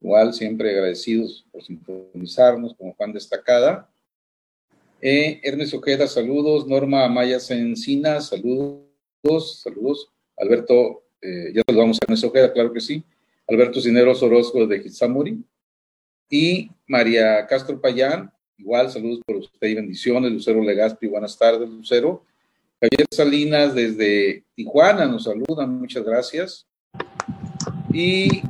igual, 0.00 0.34
siempre 0.34 0.70
agradecidos 0.70 1.46
por 1.52 1.62
sintonizarnos 1.62 2.74
como 2.74 2.92
fan 2.96 3.12
destacada. 3.12 3.88
Eh, 5.08 5.40
Ernesto 5.44 5.76
Ojeda, 5.76 6.08
saludos. 6.08 6.66
Norma 6.66 7.04
Amaya 7.04 7.38
Encina, 7.50 8.20
saludos. 8.20 9.60
Saludos. 9.62 10.10
Alberto, 10.36 11.04
eh, 11.22 11.52
ya 11.54 11.62
saludamos 11.64 11.98
a 11.98 12.04
Ernesto 12.06 12.26
Ojeda, 12.26 12.52
claro 12.52 12.72
que 12.72 12.80
sí. 12.80 13.04
Alberto 13.46 13.80
Cineros 13.80 14.20
Orozco 14.24 14.66
de 14.66 14.78
Hitsamuri 14.78 15.44
y 16.28 16.68
María 16.88 17.46
Castro 17.46 17.80
Payán, 17.80 18.32
igual 18.58 18.90
saludos 18.90 19.20
por 19.24 19.36
usted 19.36 19.68
y 19.68 19.76
bendiciones, 19.76 20.32
Lucero 20.32 20.60
Legaspi, 20.60 21.06
buenas 21.06 21.38
tardes, 21.38 21.68
Lucero. 21.68 22.24
Javier 22.80 23.06
Salinas 23.08 23.76
desde 23.76 24.42
Tijuana 24.56 25.06
nos 25.06 25.22
saluda, 25.22 25.68
muchas 25.68 26.02
gracias. 26.02 26.66
Y 27.92 28.42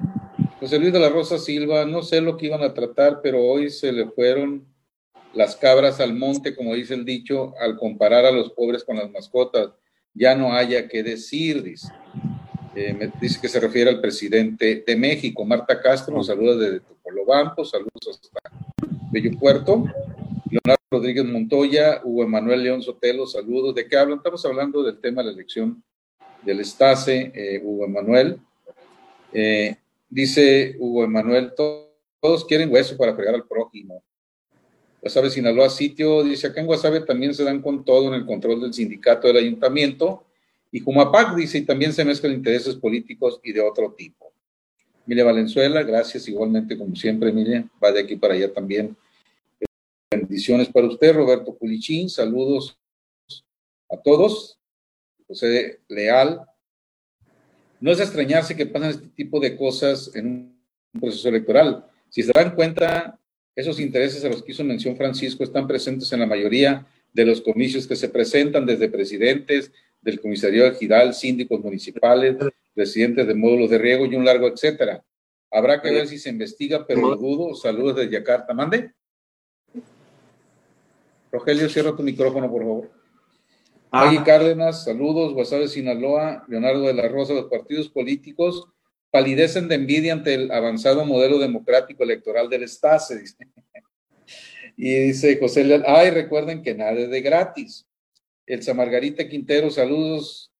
José 0.58 0.78
Luis 0.78 0.94
de 0.94 1.00
la 1.00 1.10
Rosa 1.10 1.36
Silva, 1.36 1.84
no 1.84 2.02
sé 2.02 2.22
lo 2.22 2.38
que 2.38 2.46
iban 2.46 2.62
a 2.62 2.72
tratar, 2.72 3.20
pero 3.22 3.44
hoy 3.44 3.68
se 3.68 3.92
le 3.92 4.06
fueron 4.08 4.74
las 5.36 5.54
cabras 5.54 6.00
al 6.00 6.14
monte, 6.14 6.56
como 6.56 6.74
dice 6.74 6.94
el 6.94 7.04
dicho, 7.04 7.54
al 7.60 7.76
comparar 7.76 8.24
a 8.24 8.30
los 8.30 8.52
pobres 8.52 8.82
con 8.82 8.96
las 8.96 9.10
mascotas. 9.10 9.68
Ya 10.14 10.34
no 10.34 10.54
haya 10.54 10.88
que 10.88 11.02
decir, 11.02 11.62
dice. 11.62 11.92
Eh, 12.74 13.10
dice 13.20 13.38
que 13.40 13.48
se 13.48 13.60
refiere 13.60 13.90
al 13.90 14.00
presidente 14.00 14.82
de 14.86 14.96
México. 14.96 15.44
Marta 15.44 15.80
Castro 15.80 16.16
nos 16.16 16.26
saluda 16.26 16.56
desde 16.56 16.80
Topolobampo, 16.80 17.64
saludos 17.64 18.08
hasta 18.10 18.28
Bello 19.12 19.38
Puerto. 19.38 19.84
Leonardo 20.50 20.82
Rodríguez 20.90 21.24
Montoya, 21.26 22.00
Hugo 22.02 22.22
Emanuel 22.24 22.62
León 22.62 22.82
Sotelo, 22.82 23.26
saludos. 23.26 23.74
¿De 23.74 23.86
qué 23.86 23.96
hablan? 23.96 24.18
Estamos 24.18 24.44
hablando 24.46 24.82
del 24.82 24.98
tema 25.00 25.20
de 25.20 25.28
la 25.28 25.34
elección 25.34 25.82
del 26.42 26.60
Estase, 26.60 27.30
eh, 27.34 27.60
Hugo 27.62 27.84
Emanuel. 27.84 28.38
Eh, 29.34 29.76
dice 30.08 30.76
Hugo 30.78 31.04
Emanuel, 31.04 31.52
todos 31.54 32.44
quieren 32.46 32.72
hueso 32.72 32.96
para 32.96 33.14
fregar 33.14 33.34
al 33.34 33.46
prójimo. 33.46 34.02
Guasave 35.00 35.30
Sinaloa 35.30 35.70
Sitio 35.70 36.24
dice, 36.24 36.48
acá 36.48 36.60
en 36.60 36.66
Guasave 36.66 37.00
también 37.00 37.34
se 37.34 37.44
dan 37.44 37.62
con 37.62 37.84
todo 37.84 38.08
en 38.08 38.14
el 38.14 38.26
control 38.26 38.60
del 38.60 38.74
sindicato 38.74 39.28
del 39.28 39.36
ayuntamiento. 39.36 40.24
Y 40.72 40.80
Jumapac 40.80 41.34
dice, 41.36 41.58
y 41.58 41.62
también 41.62 41.92
se 41.92 42.04
mezclan 42.04 42.32
intereses 42.32 42.74
políticos 42.74 43.40
y 43.42 43.52
de 43.52 43.60
otro 43.60 43.92
tipo. 43.92 44.32
Emilia 45.06 45.24
Valenzuela, 45.24 45.82
gracias 45.82 46.26
igualmente 46.28 46.76
como 46.76 46.96
siempre, 46.96 47.30
Emilia, 47.30 47.68
va 47.82 47.92
de 47.92 48.00
aquí 48.00 48.16
para 48.16 48.34
allá 48.34 48.52
también. 48.52 48.96
Bendiciones 50.10 50.68
para 50.68 50.88
usted, 50.88 51.14
Roberto 51.14 51.54
Pulichín, 51.54 52.10
saludos 52.10 52.76
a 53.88 53.96
todos. 53.96 54.58
José 55.28 55.80
Leal. 55.88 56.40
No 57.80 57.90
es 57.90 58.00
extrañarse 58.00 58.56
que 58.56 58.66
pasen 58.66 58.90
este 58.90 59.08
tipo 59.08 59.38
de 59.38 59.56
cosas 59.56 60.10
en 60.14 60.56
un 60.94 61.00
proceso 61.00 61.28
electoral. 61.28 61.84
Si 62.08 62.22
se 62.22 62.32
dan 62.32 62.54
cuenta, 62.54 63.18
esos 63.56 63.80
intereses 63.80 64.22
a 64.24 64.28
los 64.28 64.42
que 64.42 64.52
hizo 64.52 64.62
mención 64.62 64.96
Francisco 64.96 65.42
están 65.42 65.66
presentes 65.66 66.12
en 66.12 66.20
la 66.20 66.26
mayoría 66.26 66.86
de 67.12 67.24
los 67.24 67.40
comicios 67.40 67.86
que 67.86 67.96
se 67.96 68.10
presentan, 68.10 68.66
desde 68.66 68.90
presidentes 68.90 69.72
del 70.02 70.20
comisario 70.20 70.72
Giral, 70.74 71.14
síndicos 71.14 71.60
municipales, 71.60 72.36
presidentes 72.74 73.26
de 73.26 73.34
módulos 73.34 73.70
de 73.70 73.78
riego 73.78 74.04
y 74.04 74.14
un 74.14 74.26
largo 74.26 74.46
etcétera. 74.46 75.02
Habrá 75.50 75.80
que 75.80 75.90
ver 75.90 76.06
si 76.06 76.18
se 76.18 76.28
investiga, 76.28 76.86
pero 76.86 77.00
lo 77.00 77.16
dudo. 77.16 77.54
Saludos 77.54 77.96
desde 77.96 78.12
Yakarta. 78.12 78.52
Mande. 78.52 78.92
Rogelio, 81.32 81.68
cierra 81.70 81.96
tu 81.96 82.02
micrófono, 82.02 82.50
por 82.50 82.62
favor. 82.62 82.90
Maggie 83.90 84.22
Cárdenas, 84.22 84.84
saludos. 84.84 85.32
Guasave, 85.32 85.68
Sinaloa. 85.68 86.44
Leonardo 86.48 86.82
de 86.82 86.94
la 86.94 87.08
Rosa, 87.08 87.32
los 87.32 87.46
partidos 87.46 87.88
políticos 87.88 88.68
palidecen 89.16 89.66
de 89.66 89.76
envidia 89.76 90.12
ante 90.12 90.34
el 90.34 90.52
avanzado 90.52 91.02
modelo 91.06 91.38
democrático 91.38 92.02
electoral 92.02 92.50
del 92.50 92.64
Estado. 92.64 93.02
Y 94.76 94.94
dice 94.94 95.38
José 95.40 95.64
Leal, 95.64 95.84
ay, 95.86 96.10
recuerden 96.10 96.62
que 96.62 96.74
nada 96.74 96.92
es 96.92 97.08
de 97.08 97.22
gratis. 97.22 97.86
Elsa 98.44 98.74
Margarita 98.74 99.26
Quintero, 99.26 99.70
saludos 99.70 100.52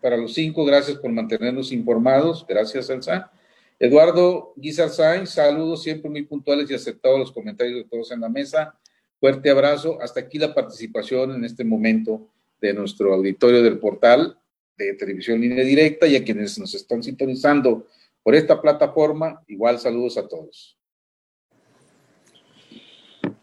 para 0.00 0.16
los 0.16 0.34
cinco, 0.34 0.64
gracias 0.64 0.98
por 0.98 1.12
mantenernos 1.12 1.70
informados. 1.70 2.44
Gracias, 2.48 2.90
Elsa. 2.90 3.30
Eduardo 3.78 4.54
Guizar 4.56 4.88
Sainz, 4.88 5.30
saludos 5.30 5.84
siempre 5.84 6.10
muy 6.10 6.24
puntuales 6.24 6.68
y 6.68 6.74
aceptados 6.74 7.20
los 7.20 7.30
comentarios 7.30 7.76
de 7.76 7.84
todos 7.84 8.10
en 8.10 8.22
la 8.22 8.28
mesa. 8.28 8.76
Fuerte 9.20 9.50
abrazo. 9.50 10.02
Hasta 10.02 10.18
aquí 10.18 10.36
la 10.36 10.52
participación 10.52 11.36
en 11.36 11.44
este 11.44 11.62
momento 11.62 12.28
de 12.60 12.74
nuestro 12.74 13.14
auditorio 13.14 13.62
del 13.62 13.78
portal 13.78 14.36
de 14.84 14.94
televisión 14.94 15.40
línea 15.40 15.64
directa 15.64 16.06
y 16.06 16.16
a 16.16 16.24
quienes 16.24 16.58
nos 16.58 16.74
están 16.74 17.02
sintonizando 17.02 17.86
por 18.22 18.34
esta 18.34 18.60
plataforma, 18.60 19.42
igual 19.48 19.78
saludos 19.78 20.16
a 20.16 20.28
todos. 20.28 20.78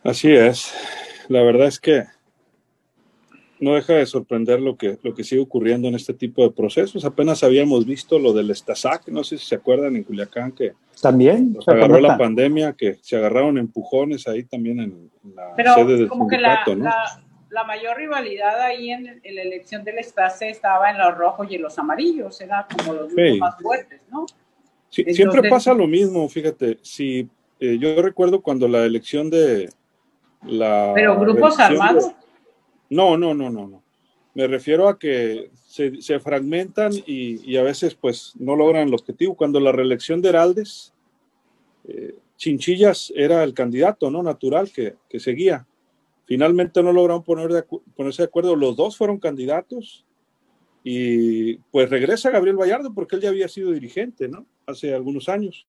Así 0.03 0.31
es. 0.31 0.74
La 1.27 1.43
verdad 1.43 1.67
es 1.67 1.79
que 1.79 2.03
no 3.60 3.75
deja 3.75 3.93
de 3.93 4.05
sorprender 4.05 4.62
lo 4.62 4.77
que, 4.77 4.98
lo 5.03 5.13
que 5.13 5.24
sigue 5.24 5.41
ocurriendo 5.41 5.88
en 5.88 5.96
este 5.96 6.13
tipo 6.13 6.43
de 6.43 6.51
procesos. 6.51 7.03
Apenas 7.03 7.43
habíamos 7.43 7.86
visto 7.86 8.17
lo 8.17 8.34
del 8.34 8.50
Estasac, 8.51 9.08
no 9.10 9.24
sé 9.24 9.38
si 9.38 9.46
se 9.46 9.55
acuerdan 9.55 9.96
en 9.96 10.03
Culiacán 10.03 10.53
que 10.53 10.74
también 11.01 11.58
se 11.63 11.71
agarró 11.71 11.99
la 11.99 12.17
pandemia, 12.17 12.73
que 12.73 12.97
se 13.02 13.17
agarraron 13.17 13.58
empujones 13.58 14.28
ahí 14.28 14.43
también 14.43 14.80
en, 14.80 15.12
la 15.36 15.75
sede 15.75 15.97
del 15.97 16.08
como 16.08 16.30
sindicato, 16.30 16.71
que 16.71 16.78
la, 16.78 16.89
la 16.89 17.29
mayor 17.66 17.98
rivalidad 17.98 18.62
ahí 18.62 18.92
en, 18.92 19.06
la 19.06 19.42
elección 19.42 19.84
del 19.84 20.00
Estase 20.00 20.50
estaba 20.50 20.90
en 20.90 20.98
los 20.98 21.18
rojos 21.18 21.48
y 21.50 21.56
en 21.56 21.64
los 21.64 21.78
amarillos, 21.80 22.40
era 22.42 22.68
como 22.70 22.94
los 22.94 23.12
más 23.40 23.62
fuertes, 23.62 24.02
¿no? 24.12 24.26
siempre 24.90 25.50
pasa 25.50 25.74
lo 25.74 25.88
mismo, 25.88 26.28
fíjate, 26.28 26.80
si 26.82 27.30
eh, 27.60 27.78
yo 27.80 28.02
recuerdo 28.02 28.42
cuando 28.42 28.68
la 28.68 28.86
elección 28.86 29.30
de 29.30 29.70
la... 30.44 30.92
Pero 30.96 31.20
grupos 31.20 31.60
armados. 31.60 32.12
no, 32.90 33.18
no, 33.18 33.34
no, 33.34 33.50
no, 33.50 33.68
no. 33.68 33.84
Me 34.34 34.48
refiero 34.48 34.88
a 34.88 34.98
que 34.98 35.52
se, 35.66 36.02
se 36.02 36.20
fragmentan 36.20 36.94
y, 36.94 37.52
y, 37.52 37.58
a 37.58 37.64
veces 37.64 37.96
pues 37.96 38.34
no 38.40 38.56
logran 38.56 38.88
el 38.88 38.94
objetivo. 38.94 39.36
Cuando 39.36 39.60
la 39.60 39.72
reelección 39.72 40.22
de 40.22 40.30
Heraldes, 40.30 40.94
eh, 41.88 42.16
Chinchillas 42.38 43.12
era 43.16 43.44
el 43.44 43.54
candidato, 43.54 44.10
¿no? 44.10 44.24
Natural 44.24 44.72
que, 44.72 44.96
que 45.10 45.20
seguía 45.20 45.68
Finalmente 46.30 46.84
no 46.84 46.94
lograron 46.94 47.24
ponerse 47.24 48.22
de 48.22 48.28
acuerdo, 48.28 48.56
los 48.56 48.76
dos 48.76 48.96
fueron 48.96 49.18
candidatos 49.18 50.06
y 50.84 51.56
pues 51.72 51.89
regresa 51.89 52.30
Gabriel 52.30 52.56
Vallardo 52.56 52.94
porque 52.94 53.15
él 53.15 53.24
ya 53.24 53.30
había 53.30 53.48
sido 53.48 53.72
dirigente, 53.72 54.28
¿no? 54.28 54.46
Hace 54.68 54.94
algunos 54.94 55.28
años. 55.28 55.65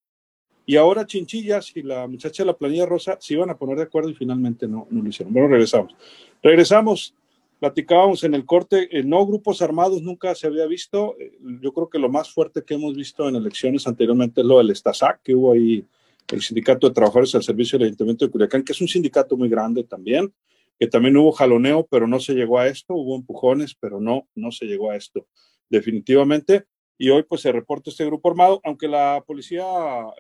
Y 0.67 0.77
ahora 0.77 1.07
Chinchillas 1.07 1.75
y 1.75 1.83
la 1.83 2.07
muchacha 2.07 2.43
de 2.43 2.49
la 2.49 2.59
planilla 2.59 2.85
rosa 2.85 3.17
se 3.21 3.33
iban 3.33 3.49
a 3.49 3.57
poner 3.57 3.79
de 3.79 3.85
acuerdo 3.85 4.11
y 4.11 4.15
finalmente 4.15 4.69
no, 4.69 4.87
no 4.91 5.03
lo 5.03 5.09
hicieron. 5.09 5.33
Bueno, 5.33 5.49
regresamos. 5.49 5.97
Regresamos, 6.43 7.15
platicábamos 7.59 8.23
en 8.25 8.35
el 8.35 8.45
corte, 8.45 8.87
eh, 8.99 9.03
no 9.03 9.27
grupos 9.27 9.63
armados 9.63 10.03
nunca 10.03 10.35
se 10.35 10.47
había 10.47 10.67
visto. 10.67 11.17
Eh, 11.19 11.39
yo 11.63 11.73
creo 11.73 11.89
que 11.89 11.99
lo 11.99 12.11
más 12.11 12.31
fuerte 12.31 12.63
que 12.63 12.75
hemos 12.75 12.95
visto 12.95 13.27
en 13.27 13.37
elecciones 13.37 13.87
anteriormente 13.87 14.43
es 14.43 14.47
lo 14.47 14.59
del 14.59 14.73
Estasac, 14.73 15.23
que 15.23 15.35
hubo 15.35 15.55
ahí 15.55 15.87
el 16.33 16.43
Sindicato 16.43 16.89
de 16.89 16.95
Trabajadores 16.95 17.35
al 17.35 17.43
Servicio 17.43 17.79
del 17.79 17.89
Ayuntamiento 17.89 18.25
de 18.25 18.31
Culiacán, 18.31 18.63
que 18.63 18.73
es 18.73 18.81
un 18.81 18.89
sindicato 18.89 19.37
muy 19.37 19.49
grande 19.49 19.85
también, 19.85 20.33
que 20.79 20.87
también 20.87 21.17
hubo 21.17 21.33
jaloneo, 21.33 21.87
pero 21.91 22.07
no 22.07 22.21
se 22.21 22.35
llegó 22.35 22.59
a 22.59 22.69
esto, 22.69 22.95
hubo 22.95 23.17
empujones, 23.17 23.75
pero 23.75 24.01
no, 24.01 24.29
no 24.35 24.51
se 24.51 24.67
llegó 24.67 24.91
a 24.91 24.97
esto, 24.97 25.27
definitivamente. 25.69 26.65
Y 26.97 27.11
hoy 27.11 27.23
pues 27.23 27.41
se 27.41 27.53
reporta 27.53 27.91
este 27.91 28.05
grupo 28.05 28.29
armado, 28.29 28.61
aunque 28.65 28.87
la 28.87 29.25
policía, 29.27 29.65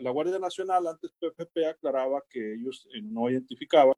la 0.01 0.11
Guardia 0.11 0.38
Nacional, 0.38 0.87
antes 0.87 1.12
PFP 1.18 1.66
aclaraba 1.66 2.23
que 2.29 2.55
ellos 2.55 2.88
eh, 2.94 3.03
no 3.03 3.29
identificaban 3.29 3.94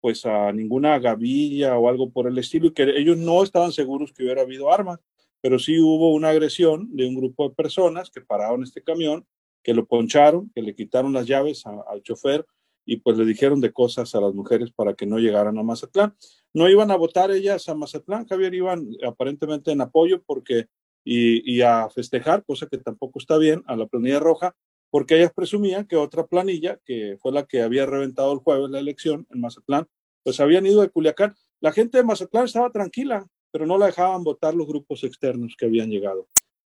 pues 0.00 0.26
a 0.26 0.52
ninguna 0.52 0.98
gavilla 0.98 1.78
o 1.78 1.88
algo 1.88 2.10
por 2.10 2.26
el 2.26 2.36
estilo 2.36 2.66
y 2.66 2.72
que 2.72 2.82
ellos 2.82 3.16
no 3.16 3.42
estaban 3.42 3.70
seguros 3.70 4.12
que 4.12 4.24
hubiera 4.24 4.42
habido 4.42 4.72
armas, 4.72 4.98
pero 5.40 5.60
sí 5.60 5.78
hubo 5.80 6.12
una 6.12 6.30
agresión 6.30 6.88
de 6.94 7.06
un 7.06 7.14
grupo 7.14 7.48
de 7.48 7.54
personas 7.54 8.10
que 8.10 8.20
pararon 8.20 8.64
este 8.64 8.82
camión, 8.82 9.24
que 9.62 9.74
lo 9.74 9.86
poncharon, 9.86 10.50
que 10.54 10.62
le 10.62 10.74
quitaron 10.74 11.12
las 11.12 11.26
llaves 11.26 11.64
al 11.66 12.02
chofer 12.02 12.46
y 12.84 12.96
pues 12.96 13.16
le 13.16 13.24
dijeron 13.24 13.60
de 13.60 13.72
cosas 13.72 14.14
a 14.14 14.20
las 14.20 14.34
mujeres 14.34 14.72
para 14.72 14.94
que 14.94 15.06
no 15.06 15.18
llegaran 15.18 15.58
a 15.58 15.62
Mazatlán. 15.62 16.16
No 16.52 16.68
iban 16.68 16.90
a 16.90 16.96
votar 16.96 17.30
ellas 17.30 17.68
a 17.68 17.74
Mazatlán, 17.74 18.26
Javier, 18.26 18.54
iban 18.54 18.88
aparentemente 19.06 19.70
en 19.70 19.80
apoyo 19.80 20.22
porque 20.26 20.66
y, 21.04 21.50
y 21.50 21.62
a 21.62 21.88
festejar, 21.90 22.44
cosa 22.44 22.66
que 22.66 22.78
tampoco 22.78 23.18
está 23.18 23.38
bien, 23.38 23.62
a 23.66 23.76
la 23.76 23.86
planilla 23.86 24.20
roja, 24.20 24.54
porque 24.90 25.16
ellas 25.16 25.32
presumían 25.34 25.86
que 25.86 25.96
otra 25.96 26.26
planilla, 26.26 26.78
que 26.84 27.16
fue 27.20 27.32
la 27.32 27.44
que 27.44 27.62
había 27.62 27.86
reventado 27.86 28.32
el 28.32 28.40
jueves 28.40 28.70
la 28.70 28.78
elección 28.78 29.26
en 29.30 29.40
Mazatlán, 29.40 29.88
pues 30.22 30.38
habían 30.38 30.66
ido 30.66 30.82
de 30.82 30.90
Culiacán. 30.90 31.34
La 31.60 31.72
gente 31.72 31.98
de 31.98 32.04
Mazatlán 32.04 32.44
estaba 32.44 32.70
tranquila, 32.70 33.26
pero 33.50 33.66
no 33.66 33.78
la 33.78 33.86
dejaban 33.86 34.22
votar 34.22 34.54
los 34.54 34.66
grupos 34.66 35.02
externos 35.04 35.54
que 35.58 35.66
habían 35.66 35.90
llegado 35.90 36.28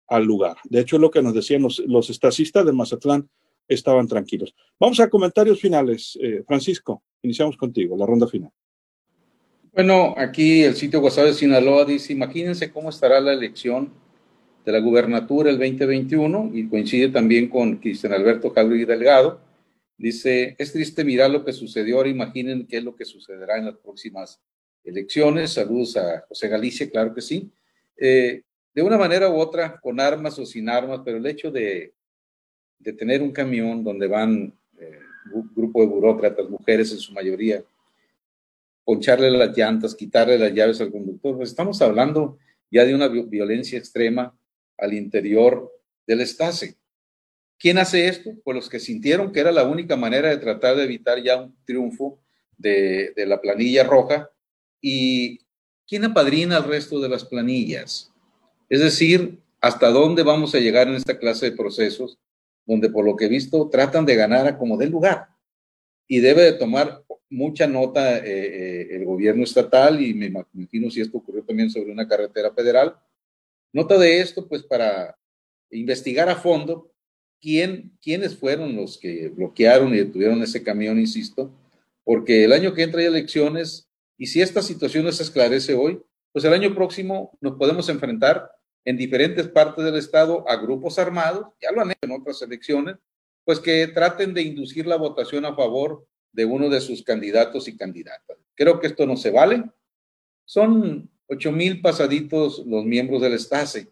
al 0.07 0.23
lugar. 0.23 0.57
De 0.63 0.79
hecho, 0.79 0.95
es 0.95 1.01
lo 1.01 1.11
que 1.11 1.21
nos 1.21 1.33
decían 1.33 1.61
los, 1.61 1.79
los 1.79 2.09
estacistas 2.09 2.65
de 2.65 2.71
Mazatlán 2.71 3.29
estaban 3.67 4.07
tranquilos. 4.07 4.55
Vamos 4.79 4.99
a 4.99 5.09
comentarios 5.09 5.59
finales. 5.59 6.17
Eh, 6.21 6.43
Francisco, 6.45 7.03
iniciamos 7.21 7.57
contigo, 7.57 7.97
la 7.97 8.05
ronda 8.05 8.27
final. 8.27 8.51
Bueno, 9.73 10.15
aquí 10.17 10.63
el 10.63 10.75
sitio 10.75 11.01
WhatsApp 11.01 11.25
de 11.25 11.33
Sinaloa 11.33 11.85
dice, 11.85 12.13
imagínense 12.13 12.71
cómo 12.71 12.89
estará 12.89 13.19
la 13.19 13.33
elección 13.33 13.91
de 14.65 14.71
la 14.71 14.79
gubernatura 14.79 15.49
el 15.49 15.59
2021 15.59 16.51
y 16.53 16.67
coincide 16.67 17.09
también 17.09 17.47
con 17.47 17.77
Cristian 17.77 18.13
Alberto 18.13 18.51
y 18.55 18.85
Delgado. 18.85 19.39
Dice, 19.97 20.55
es 20.57 20.73
triste 20.73 21.03
mirar 21.03 21.29
lo 21.29 21.45
que 21.45 21.53
sucedió, 21.53 21.97
ahora 21.97 22.09
imaginen 22.09 22.67
qué 22.67 22.77
es 22.77 22.83
lo 22.83 22.95
que 22.95 23.05
sucederá 23.05 23.57
en 23.57 23.65
las 23.65 23.77
próximas 23.77 24.41
elecciones. 24.83 25.53
Saludos 25.53 25.97
a 25.97 26.25
José 26.27 26.47
Galicia, 26.47 26.89
claro 26.89 27.13
que 27.13 27.21
sí. 27.21 27.51
Eh, 27.99 28.43
de 28.77 28.83
una 28.83 28.99
manera 28.99 29.27
u 29.27 29.39
otra, 29.39 29.79
con 29.79 29.99
armas 29.99 30.37
o 30.37 30.45
sin 30.45 30.69
armas, 30.69 31.01
pero 31.03 31.17
el 31.17 31.25
hecho 31.25 31.49
de 31.49 31.95
tener 32.95 33.23
un 33.23 33.31
camión 33.31 33.83
donde 33.83 34.05
van 34.05 34.55
eh, 34.79 34.99
un 35.33 35.51
grupo 35.55 35.81
de 35.81 35.87
burócratas, 35.87 36.47
mujeres 36.47 36.91
en 36.91 36.99
su 36.99 37.11
mayoría, 37.11 37.63
poncharle 38.85 39.31
las 39.31 39.57
llantas, 39.57 39.95
quitarle 39.95 40.37
las 40.37 40.53
llaves 40.53 40.79
al 40.79 40.91
conductor, 40.91 41.37
pues 41.37 41.49
estamos 41.49 41.81
hablando 41.81 42.37
ya 42.69 42.85
de 42.85 42.93
una 42.93 43.07
violencia 43.07 43.79
extrema 43.79 44.37
al 44.77 44.93
interior 44.93 45.71
del 46.05 46.21
Estase. 46.21 46.75
¿Quién 47.57 47.79
hace 47.79 48.07
esto? 48.07 48.29
Pues 48.43 48.53
los 48.53 48.69
que 48.69 48.79
sintieron 48.79 49.31
que 49.31 49.39
era 49.39 49.51
la 49.51 49.63
única 49.63 49.95
manera 49.95 50.29
de 50.29 50.37
tratar 50.37 50.75
de 50.75 50.83
evitar 50.83 51.19
ya 51.23 51.41
un 51.41 51.57
triunfo 51.65 52.19
de, 52.55 53.11
de 53.15 53.25
la 53.25 53.41
planilla 53.41 53.85
roja 53.85 54.29
y 54.79 55.39
quién 55.87 56.05
apadrina 56.05 56.57
al 56.57 56.65
resto 56.65 56.99
de 56.99 57.09
las 57.09 57.25
planillas. 57.25 58.13
Es 58.69 58.81
decir, 58.81 59.39
hasta 59.61 59.89
dónde 59.89 60.23
vamos 60.23 60.53
a 60.53 60.59
llegar 60.59 60.87
en 60.87 60.95
esta 60.95 61.17
clase 61.17 61.49
de 61.49 61.57
procesos 61.57 62.17
donde 62.65 62.89
por 62.89 63.05
lo 63.05 63.15
que 63.15 63.25
he 63.25 63.29
visto 63.29 63.69
tratan 63.69 64.05
de 64.05 64.15
ganar 64.15 64.45
a 64.45 64.57
como 64.57 64.77
del 64.77 64.91
lugar 64.91 65.29
y 66.07 66.19
debe 66.19 66.43
de 66.43 66.53
tomar 66.53 67.03
mucha 67.29 67.67
nota 67.67 68.17
eh, 68.17 68.21
eh, 68.25 68.87
el 68.91 69.05
gobierno 69.05 69.43
estatal 69.43 70.01
y 70.01 70.13
me 70.13 70.27
imagino 70.27 70.91
si 70.91 71.01
esto 71.01 71.17
ocurrió 71.17 71.43
también 71.43 71.69
sobre 71.69 71.91
una 71.91 72.07
carretera 72.07 72.51
federal. 72.53 72.95
Nota 73.73 73.97
de 73.97 74.21
esto, 74.21 74.47
pues 74.47 74.63
para 74.63 75.17
investigar 75.71 76.29
a 76.29 76.35
fondo 76.35 76.91
quién, 77.41 77.91
quiénes 78.01 78.35
fueron 78.35 78.75
los 78.75 78.97
que 78.97 79.29
bloquearon 79.29 79.93
y 79.93 79.97
detuvieron 79.97 80.41
ese 80.41 80.63
camión, 80.63 80.99
insisto, 80.99 81.51
porque 82.03 82.45
el 82.45 82.53
año 82.53 82.73
que 82.73 82.83
entra 82.83 83.01
hay 83.01 83.07
elecciones 83.07 83.89
y 84.17 84.27
si 84.27 84.41
esta 84.41 84.61
situación 84.61 85.05
no 85.05 85.11
se 85.11 85.23
esclarece 85.23 85.73
hoy, 85.73 86.01
pues 86.31 86.45
el 86.45 86.53
año 86.53 86.73
próximo 86.73 87.37
nos 87.41 87.55
podemos 87.57 87.89
enfrentar 87.89 88.49
en 88.87 88.95
diferentes 88.95 89.49
partes 89.49 89.83
del 89.83 89.97
estado 89.97 90.49
a 90.49 90.55
grupos 90.55 90.97
armados, 90.97 91.47
ya 91.61 91.73
lo 91.73 91.81
han 91.81 91.91
hecho 91.91 91.99
en 92.03 92.13
otras 92.13 92.41
elecciones, 92.41 92.95
pues 93.43 93.59
que 93.59 93.85
traten 93.87 94.33
de 94.33 94.43
inducir 94.43 94.87
la 94.87 94.95
votación 94.95 95.43
a 95.43 95.53
favor 95.53 96.07
de 96.31 96.45
uno 96.45 96.69
de 96.69 96.79
sus 96.79 97.03
candidatos 97.03 97.67
y 97.67 97.75
candidatas. 97.75 98.37
Creo 98.55 98.79
que 98.79 98.87
esto 98.87 99.05
no 99.05 99.17
se 99.17 99.29
vale. 99.29 99.65
Son 100.45 101.11
ocho 101.27 101.51
mil 101.51 101.81
pasaditos 101.81 102.65
los 102.65 102.85
miembros 102.85 103.21
del 103.21 103.33
Estase. 103.33 103.91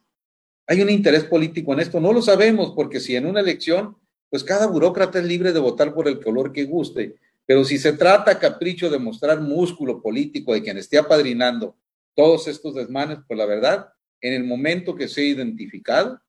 ¿Hay 0.66 0.82
un 0.82 0.90
interés 0.90 1.26
político 1.26 1.74
en 1.74 1.82
esto? 1.82 2.00
No 2.00 2.14
lo 2.14 2.22
sabemos, 2.22 2.72
porque 2.74 3.02
si 3.02 3.18
en 3.18 3.26
una 3.26 3.42
elección, 3.42 3.98
pues 4.30 4.46
cada 4.46 4.66
burócrata 4.66 5.20
es 5.20 5.26
libre 5.26 5.52
de 5.52 5.60
votar 5.60 5.94
por 5.94 6.08
el 6.08 6.24
color 6.24 6.54
que 6.54 6.64
guste, 6.64 7.18
pero 7.46 7.66
si 7.66 7.80
se 7.80 7.92
trata 7.92 8.40
capricho 8.40 8.90
de 8.90 8.98
mostrar 8.98 9.42
músculo 9.42 10.02
político 10.02 10.54
de 10.54 10.64
quien 10.64 10.78
esté 10.78 10.98
apadrinando 10.98 11.76
todos 12.16 12.48
estos 12.48 12.76
desmanes, 12.76 13.18
pues 13.28 13.38
la 13.38 13.46
verdad, 13.46 13.90
en 14.22 14.34
el 14.34 14.44
momento 14.44 14.96
que 14.96 15.08
sea 15.08 15.24
identificado, 15.24 16.22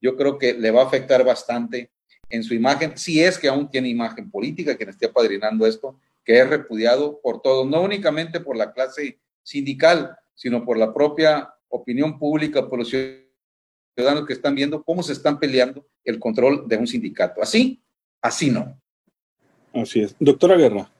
yo 0.00 0.16
creo 0.16 0.38
que 0.38 0.54
le 0.54 0.70
va 0.70 0.82
a 0.82 0.86
afectar 0.86 1.24
bastante 1.24 1.90
en 2.30 2.42
su 2.42 2.54
imagen, 2.54 2.96
si 2.96 3.22
es 3.22 3.38
que 3.38 3.48
aún 3.48 3.70
tiene 3.70 3.88
imagen 3.88 4.30
política 4.30 4.76
quien 4.76 4.90
esté 4.90 5.06
apadrinando 5.06 5.66
esto, 5.66 5.98
que 6.24 6.38
es 6.38 6.48
repudiado 6.48 7.20
por 7.22 7.40
todos, 7.40 7.66
no 7.66 7.80
únicamente 7.80 8.40
por 8.40 8.56
la 8.56 8.72
clase 8.72 9.18
sindical, 9.42 10.16
sino 10.34 10.64
por 10.64 10.76
la 10.76 10.92
propia 10.92 11.54
opinión 11.68 12.18
pública, 12.18 12.68
por 12.68 12.80
los 12.80 12.90
ciudadanos 12.90 14.26
que 14.26 14.34
están 14.34 14.54
viendo 14.54 14.82
cómo 14.82 15.02
se 15.02 15.12
están 15.12 15.38
peleando 15.38 15.86
el 16.04 16.18
control 16.18 16.68
de 16.68 16.76
un 16.76 16.86
sindicato. 16.86 17.42
Así, 17.42 17.82
así 18.20 18.50
no. 18.50 18.78
Así 19.72 20.00
es. 20.00 20.14
Doctora 20.18 20.56
Guerra. 20.56 20.90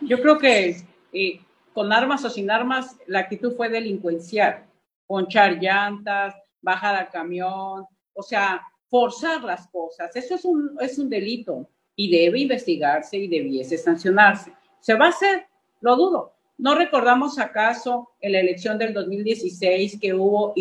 Yo 0.00 0.20
creo 0.20 0.38
que 0.38 0.76
eh, 1.12 1.40
con 1.72 1.92
armas 1.92 2.24
o 2.24 2.30
sin 2.30 2.50
armas, 2.50 2.96
la 3.06 3.20
actitud 3.20 3.54
fue 3.54 3.68
delincuencial. 3.68 4.65
Ponchar 5.06 5.58
llantas, 5.60 6.34
bajar 6.60 6.96
al 6.96 7.10
camión, 7.10 7.86
o 8.12 8.22
sea, 8.22 8.62
forzar 8.88 9.44
las 9.44 9.68
cosas. 9.68 10.14
Eso 10.16 10.34
es 10.34 10.44
un, 10.44 10.76
es 10.80 10.98
un 10.98 11.08
delito 11.08 11.68
y 11.94 12.10
debe 12.10 12.40
investigarse 12.40 13.16
y 13.16 13.28
debiese 13.28 13.78
sancionarse. 13.78 14.52
¿Se 14.80 14.94
va 14.94 15.06
a 15.06 15.10
hacer? 15.10 15.46
Lo 15.80 15.96
dudo. 15.96 16.34
¿No 16.58 16.74
recordamos 16.74 17.38
acaso 17.38 18.10
en 18.20 18.32
la 18.32 18.40
elección 18.40 18.78
del 18.78 18.94
2016 18.94 19.98
que 20.00 20.14
hubo, 20.14 20.54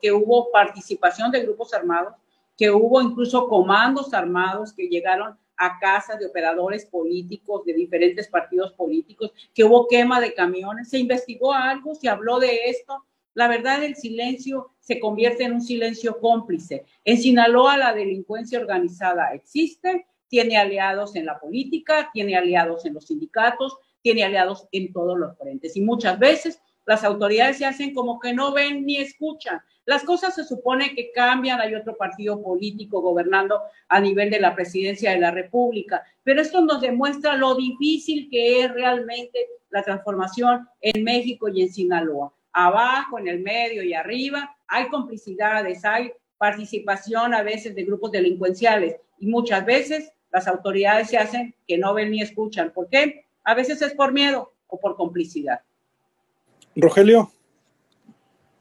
que 0.00 0.10
hubo 0.10 0.50
participación 0.50 1.30
de 1.30 1.42
grupos 1.42 1.72
armados, 1.74 2.14
que 2.56 2.70
hubo 2.70 3.00
incluso 3.00 3.46
comandos 3.46 4.12
armados 4.14 4.72
que 4.72 4.88
llegaron 4.88 5.38
a 5.56 5.78
casas 5.78 6.18
de 6.18 6.26
operadores 6.26 6.86
políticos 6.86 7.64
de 7.64 7.72
diferentes 7.72 8.26
partidos 8.28 8.72
políticos, 8.72 9.32
que 9.54 9.62
hubo 9.62 9.86
quema 9.86 10.20
de 10.20 10.34
camiones? 10.34 10.90
¿Se 10.90 10.98
investigó 10.98 11.52
algo? 11.52 11.94
¿Se 11.94 12.08
habló 12.08 12.40
de 12.40 12.58
esto? 12.66 13.04
La 13.34 13.48
verdad, 13.48 13.82
el 13.82 13.96
silencio 13.96 14.72
se 14.80 15.00
convierte 15.00 15.44
en 15.44 15.54
un 15.54 15.62
silencio 15.62 16.18
cómplice. 16.20 16.84
En 17.04 17.16
Sinaloa 17.16 17.78
la 17.78 17.94
delincuencia 17.94 18.60
organizada 18.60 19.32
existe, 19.32 20.06
tiene 20.28 20.58
aliados 20.58 21.16
en 21.16 21.26
la 21.26 21.38
política, 21.38 22.10
tiene 22.12 22.36
aliados 22.36 22.84
en 22.84 22.94
los 22.94 23.06
sindicatos, 23.06 23.78
tiene 24.02 24.24
aliados 24.24 24.68
en 24.72 24.92
todos 24.92 25.18
los 25.18 25.36
frentes. 25.38 25.76
Y 25.76 25.80
muchas 25.80 26.18
veces 26.18 26.60
las 26.84 27.04
autoridades 27.04 27.58
se 27.58 27.64
hacen 27.64 27.94
como 27.94 28.20
que 28.20 28.34
no 28.34 28.52
ven 28.52 28.84
ni 28.84 28.96
escuchan. 28.96 29.60
Las 29.86 30.04
cosas 30.04 30.34
se 30.34 30.44
supone 30.44 30.94
que 30.94 31.10
cambian, 31.12 31.60
hay 31.60 31.74
otro 31.74 31.96
partido 31.96 32.42
político 32.42 33.00
gobernando 33.00 33.60
a 33.88 34.00
nivel 34.00 34.30
de 34.30 34.40
la 34.40 34.54
presidencia 34.54 35.12
de 35.12 35.20
la 35.20 35.30
República, 35.30 36.02
pero 36.22 36.42
esto 36.42 36.60
nos 36.60 36.80
demuestra 36.80 37.36
lo 37.36 37.54
difícil 37.54 38.28
que 38.30 38.62
es 38.62 38.72
realmente 38.72 39.46
la 39.70 39.82
transformación 39.82 40.68
en 40.80 41.02
México 41.02 41.48
y 41.48 41.62
en 41.62 41.72
Sinaloa 41.72 42.32
abajo, 42.52 43.18
en 43.18 43.28
el 43.28 43.40
medio 43.40 43.82
y 43.82 43.94
arriba, 43.94 44.56
hay 44.66 44.88
complicidades, 44.88 45.84
hay 45.84 46.12
participación 46.38 47.34
a 47.34 47.42
veces 47.42 47.74
de 47.74 47.84
grupos 47.84 48.10
delincuenciales 48.12 48.96
y 49.18 49.26
muchas 49.26 49.64
veces 49.64 50.12
las 50.32 50.48
autoridades 50.48 51.08
se 51.08 51.18
hacen 51.18 51.54
que 51.68 51.78
no 51.78 51.94
ven 51.94 52.10
ni 52.10 52.22
escuchan. 52.22 52.72
¿Por 52.72 52.88
qué? 52.88 53.26
A 53.44 53.54
veces 53.54 53.80
es 53.82 53.94
por 53.94 54.12
miedo 54.12 54.52
o 54.66 54.80
por 54.80 54.96
complicidad. 54.96 55.60
Rogelio. 56.74 57.30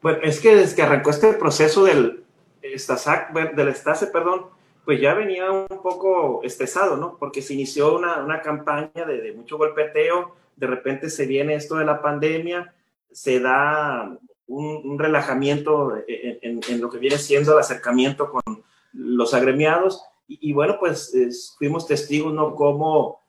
Bueno, 0.01 0.19
es 0.23 0.39
que 0.39 0.55
desde 0.55 0.75
que 0.75 0.81
arrancó 0.81 1.11
este 1.11 1.33
proceso 1.33 1.85
del 1.85 2.23
Estasac, 2.61 3.31
del 3.31 3.67
Estase, 3.69 4.07
perdón, 4.07 4.47
pues 4.83 4.99
ya 4.99 5.13
venía 5.13 5.51
un 5.51 5.67
poco 5.67 6.41
estresado, 6.43 6.97
¿no? 6.97 7.17
Porque 7.17 7.41
se 7.41 7.53
inició 7.53 7.95
una, 7.95 8.41
campaña 8.41 9.05
de, 9.05 9.21
de, 9.21 9.33
mucho 9.33 9.57
golpeteo, 9.57 10.35
de 10.55 10.67
repente 10.67 11.09
se 11.09 11.25
viene 11.25 11.53
esto 11.53 11.75
de 11.75 11.85
la 11.85 12.01
pandemia, 12.01 12.73
se 13.11 13.39
da 13.39 14.17
un, 14.47 14.99
relajamiento 14.99 15.93
en, 16.07 16.81
lo 16.81 16.89
que 16.89 16.97
viene 16.97 17.17
siendo 17.17 17.53
el 17.53 17.59
acercamiento 17.59 18.29
con 18.29 18.63
los 18.93 19.33
agremiados. 19.33 20.03
Y, 20.27 20.53
bueno, 20.53 20.77
pues 20.79 21.55
fuimos 21.57 21.87
testigos, 21.87 22.33
¿no? 22.33 22.55
Como 22.55 23.19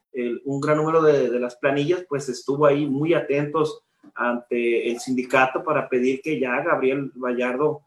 un 0.44 0.60
gran 0.60 0.76
número 0.76 1.02
de, 1.02 1.28
las 1.40 1.56
planillas, 1.56 2.04
pues 2.08 2.28
estuvo 2.28 2.66
ahí 2.66 2.86
muy 2.86 3.14
atentos 3.14 3.82
ante 4.14 4.90
el 4.90 5.00
sindicato 5.00 5.64
para 5.64 5.88
pedir 5.88 6.20
que 6.20 6.38
ya 6.38 6.60
Gabriel 6.62 7.10
Vallardo 7.14 7.82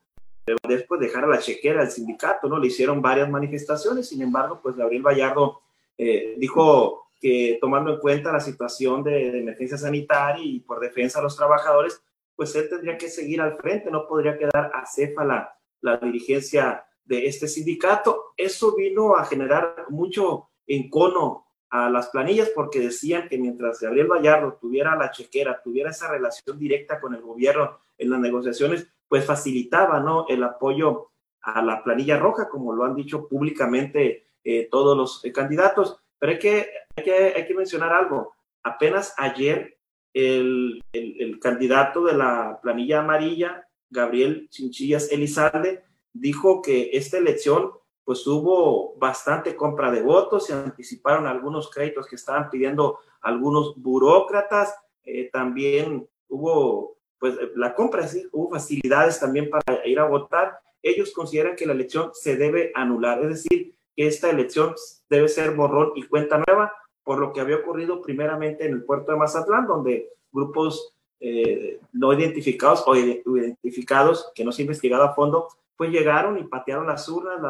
después 0.67 1.01
dejara 1.01 1.27
la 1.27 1.39
chequera 1.39 1.81
al 1.81 1.91
sindicato, 1.91 2.47
¿no? 2.47 2.59
Le 2.59 2.67
hicieron 2.67 3.01
varias 3.01 3.29
manifestaciones, 3.29 4.09
sin 4.09 4.21
embargo, 4.21 4.59
pues 4.61 4.75
Gabriel 4.75 5.01
Vallardo 5.01 5.61
eh, 5.97 6.35
dijo 6.37 7.04
que 7.19 7.57
tomando 7.61 7.93
en 7.93 7.99
cuenta 7.99 8.31
la 8.31 8.39
situación 8.39 9.03
de, 9.03 9.39
emergencia 9.39 9.77
sanitaria 9.77 10.43
y 10.43 10.59
por 10.59 10.79
defensa 10.79 11.19
a 11.19 11.23
los 11.23 11.35
trabajadores, 11.35 12.01
pues 12.35 12.55
él 12.55 12.69
tendría 12.69 12.97
que 12.97 13.09
seguir 13.09 13.41
al 13.41 13.57
frente, 13.57 13.89
no 13.89 14.07
podría 14.07 14.37
quedar 14.37 14.71
a 14.73 15.23
la, 15.23 15.57
la 15.81 15.97
dirigencia 15.97 16.85
de 17.03 17.27
este 17.27 17.47
sindicato. 17.47 18.33
Eso 18.35 18.75
vino 18.75 19.15
a 19.15 19.25
generar 19.25 19.85
mucho 19.89 20.49
encono 20.67 21.45
a 21.69 21.89
las 21.89 22.09
planillas 22.09 22.49
porque 22.49 22.79
decían 22.79 23.27
que 23.27 23.37
mientras 23.37 23.79
Gabriel 23.79 24.07
Vallardo 24.07 24.57
tuviera 24.59 24.95
la 24.95 25.11
chequera, 25.11 25.61
tuviera 25.61 25.91
esa 25.91 26.09
relación 26.09 26.57
directa 26.57 26.99
con 26.99 27.13
el 27.13 27.21
gobierno 27.21 27.79
en 27.97 28.09
las 28.09 28.19
negociaciones, 28.19 28.87
pues 29.07 29.25
facilitaba 29.25 29.99
¿no? 29.99 30.25
el 30.27 30.43
apoyo 30.43 31.11
a 31.41 31.61
la 31.61 31.83
planilla 31.83 32.17
roja, 32.17 32.49
como 32.49 32.73
lo 32.73 32.83
han 32.83 32.95
dicho 32.95 33.27
públicamente 33.27 34.27
eh, 34.43 34.67
todos 34.69 34.97
los 34.97 35.23
eh, 35.25 35.31
candidatos. 35.31 35.99
Pero 36.19 36.31
hay 36.31 36.39
que, 36.39 36.69
hay 36.95 37.45
que, 37.45 37.53
mencionar 37.53 37.93
algo. 37.93 38.33
Apenas 38.63 39.13
ayer 39.17 39.77
el, 40.13 40.81
el, 40.93 41.39
candidato 41.39 42.03
de 42.03 42.13
la 42.13 42.59
planilla 42.61 42.99
amarilla, 42.99 43.67
Gabriel 43.89 44.47
Chinchillas 44.49 45.11
Elizalde, 45.11 45.83
dijo 46.13 46.61
que 46.61 46.91
esta 46.93 47.17
elección 47.17 47.71
pues 48.05 48.25
hubo 48.27 48.95
bastante 48.97 49.55
compra 49.55 49.91
de 49.91 50.03
votos, 50.03 50.45
se 50.45 50.53
anticiparon 50.53 51.25
algunos 51.25 51.69
créditos 51.71 52.07
que 52.07 52.15
estaban 52.15 52.49
pidiendo 52.49 52.99
algunos 53.21 53.75
burócratas, 53.75 54.75
eh, 55.03 55.29
también 55.31 56.07
hubo 56.29 56.97
pues 57.19 57.35
la 57.55 57.73
compra, 57.73 58.07
sí, 58.07 58.27
hubo 58.31 58.51
facilidades 58.51 59.19
también 59.19 59.49
para 59.49 59.85
ir 59.87 59.99
a 59.99 60.05
votar. 60.05 60.59
Ellos 60.81 61.11
consideran 61.11 61.55
que 61.55 61.65
la 61.65 61.73
elección 61.73 62.11
se 62.13 62.35
debe 62.35 62.71
anular, 62.75 63.21
es 63.23 63.29
decir, 63.29 63.75
que 63.95 64.07
esta 64.07 64.29
elección 64.29 64.75
debe 65.09 65.27
ser 65.27 65.51
borrón 65.51 65.91
y 65.95 66.03
cuenta 66.03 66.43
nueva, 66.45 66.73
por 67.03 67.19
lo 67.19 67.31
que 67.31 67.39
había 67.39 67.57
ocurrido 67.57 68.01
primeramente 68.01 68.65
en 68.65 68.73
el 68.73 68.83
puerto 68.83 69.11
de 69.11 69.17
Mazatlán, 69.17 69.67
donde 69.67 70.09
grupos 70.31 70.95
eh, 71.19 71.79
no 71.93 72.11
identificados 72.13 72.83
o 72.85 72.95
identificados 72.95 74.31
que 74.35 74.43
no 74.43 74.51
se 74.51 74.61
ha 74.61 74.65
investigado 74.65 75.03
a 75.03 75.13
fondo, 75.13 75.47
pues 75.77 75.91
llegaron 75.91 76.37
y 76.37 76.43
patearon 76.43 76.87
las 76.87 77.07
urnas, 77.07 77.41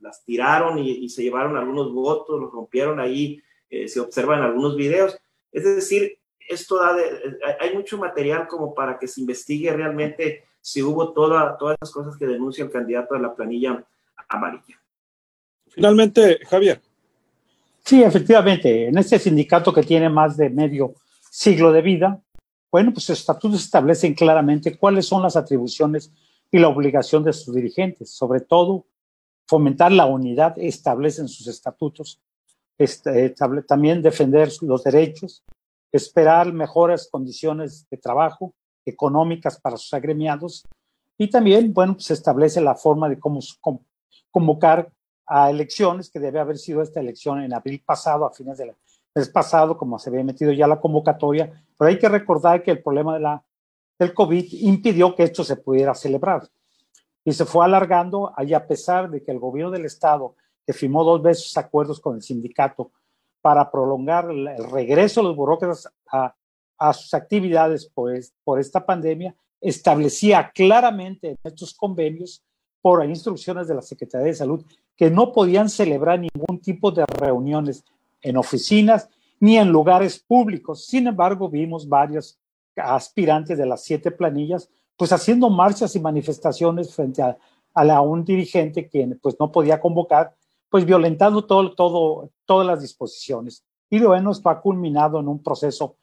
las, 0.00 0.24
tiraron 0.24 0.78
y, 0.78 1.08
se 1.08 1.22
llevaron 1.22 1.56
algunos 1.56 1.92
votos, 1.92 2.40
los 2.40 2.52
rompieron 2.52 3.00
ahí, 3.00 3.42
eh, 3.68 3.88
se 3.88 4.00
observan 4.00 4.42
algunos 4.42 4.76
videos. 4.76 5.18
Es 5.50 5.64
decir, 5.64 6.18
esto 6.48 6.78
da 6.78 6.94
de, 6.94 7.38
hay 7.58 7.74
mucho 7.74 7.98
material 7.98 8.46
como 8.46 8.74
para 8.74 8.98
que 8.98 9.08
se 9.08 9.20
investigue 9.20 9.72
realmente 9.72 10.44
si 10.60 10.82
hubo 10.82 11.12
toda, 11.12 11.56
todas 11.58 11.76
las 11.80 11.90
cosas 11.90 12.16
que 12.16 12.26
denuncia 12.26 12.64
el 12.64 12.70
candidato 12.70 13.14
de 13.14 13.20
la 13.20 13.34
planilla 13.34 13.84
amarilla. 14.28 14.80
Finalmente, 15.76 16.38
Javier. 16.48 16.80
Sí, 17.84 18.02
efectivamente, 18.02 18.88
en 18.88 18.96
este 18.96 19.18
sindicato 19.18 19.74
que 19.74 19.82
tiene 19.82 20.08
más 20.08 20.34
de 20.38 20.48
medio 20.48 20.94
siglo 21.30 21.70
de 21.70 21.82
vida, 21.82 22.18
bueno, 22.72 22.94
pues 22.94 23.04
sus 23.04 23.18
estatutos 23.20 23.62
establecen 23.62 24.14
claramente 24.14 24.78
cuáles 24.78 25.04
son 25.06 25.22
las 25.22 25.36
atribuciones 25.36 26.10
y 26.50 26.58
la 26.58 26.68
obligación 26.68 27.22
de 27.24 27.34
sus 27.34 27.54
dirigentes, 27.54 28.10
sobre 28.10 28.40
todo 28.40 28.86
fomentar 29.46 29.92
la 29.92 30.06
unidad, 30.06 30.54
establecen 30.58 31.28
sus 31.28 31.46
estatutos, 31.46 32.22
este, 32.78 33.34
también 33.68 34.00
defender 34.00 34.50
los 34.62 34.82
derechos, 34.82 35.44
esperar 35.92 36.54
mejores 36.54 37.06
condiciones 37.10 37.86
de 37.90 37.98
trabajo 37.98 38.54
económicas 38.86 39.60
para 39.60 39.76
sus 39.76 39.92
agremiados 39.92 40.66
y 41.18 41.28
también, 41.28 41.74
bueno, 41.74 41.94
pues, 41.94 42.06
se 42.06 42.14
establece 42.14 42.62
la 42.62 42.74
forma 42.74 43.10
de 43.10 43.18
cómo 43.20 43.40
convocar 44.30 44.90
a 45.26 45.50
elecciones, 45.50 46.10
que 46.10 46.20
debe 46.20 46.38
haber 46.38 46.58
sido 46.58 46.82
esta 46.82 47.00
elección 47.00 47.42
en 47.42 47.52
abril 47.52 47.82
pasado, 47.84 48.24
a 48.24 48.32
fines 48.32 48.58
del 48.58 48.72
mes 49.14 49.28
pasado, 49.28 49.76
como 49.76 49.98
se 49.98 50.10
había 50.10 50.24
metido 50.24 50.52
ya 50.52 50.66
la 50.66 50.80
convocatoria, 50.80 51.64
pero 51.76 51.88
hay 51.88 51.98
que 51.98 52.08
recordar 52.08 52.62
que 52.62 52.70
el 52.70 52.82
problema 52.82 53.14
de 53.14 53.20
la, 53.20 53.42
del 53.98 54.14
COVID 54.14 54.46
impidió 54.52 55.14
que 55.14 55.24
esto 55.24 55.42
se 55.42 55.56
pudiera 55.56 55.94
celebrar. 55.94 56.48
Y 57.24 57.32
se 57.32 57.44
fue 57.44 57.64
alargando, 57.64 58.32
ahí 58.36 58.54
a 58.54 58.66
pesar 58.66 59.10
de 59.10 59.22
que 59.22 59.32
el 59.32 59.40
gobierno 59.40 59.72
del 59.72 59.84
Estado, 59.84 60.34
que 60.64 60.72
firmó 60.72 61.02
dos 61.02 61.22
veces 61.22 61.56
acuerdos 61.56 62.00
con 62.00 62.16
el 62.16 62.22
sindicato 62.22 62.92
para 63.40 63.70
prolongar 63.70 64.30
el 64.30 64.70
regreso 64.70 65.20
de 65.20 65.28
los 65.28 65.36
burócratas 65.36 65.88
a, 66.10 66.34
a 66.78 66.92
sus 66.92 67.14
actividades 67.14 67.90
pues, 67.94 68.32
por 68.44 68.60
esta 68.60 68.84
pandemia, 68.84 69.34
establecía 69.60 70.50
claramente 70.54 71.30
en 71.30 71.38
estos 71.42 71.74
convenios, 71.74 72.42
por 72.86 73.04
instrucciones 73.04 73.66
de 73.66 73.74
la 73.74 73.82
Secretaría 73.82 74.28
de 74.28 74.34
Salud, 74.34 74.64
que 74.96 75.10
no 75.10 75.32
podían 75.32 75.68
celebrar 75.68 76.20
ningún 76.20 76.60
tipo 76.60 76.92
de 76.92 77.04
reuniones 77.04 77.84
en 78.22 78.36
oficinas 78.36 79.10
ni 79.40 79.58
en 79.58 79.70
lugares 79.70 80.20
públicos. 80.20 80.86
Sin 80.86 81.08
embargo, 81.08 81.48
vimos 81.48 81.88
varios 81.88 82.38
aspirantes 82.76 83.58
de 83.58 83.66
las 83.66 83.82
siete 83.82 84.12
planillas, 84.12 84.70
pues 84.96 85.12
haciendo 85.12 85.50
marchas 85.50 85.96
y 85.96 86.00
manifestaciones 86.00 86.94
frente 86.94 87.22
a, 87.22 87.36
a, 87.74 88.00
un 88.02 88.24
dirigente 88.24 88.86
quien 88.86 89.18
pues 89.20 89.34
no 89.40 89.50
podía 89.50 89.80
convocar, 89.80 90.36
pues 90.70 90.84
violentando 90.84 91.44
todo, 91.44 91.74
todo, 91.74 92.30
todas 92.44 92.68
las 92.68 92.82
disposiciones. 92.82 93.64
Y 93.90 93.98
bueno, 93.98 94.30
esto 94.30 94.48
ha 94.48 94.60
culminado 94.60 95.18
en 95.18 95.26
un 95.26 95.42
proceso 95.42 95.96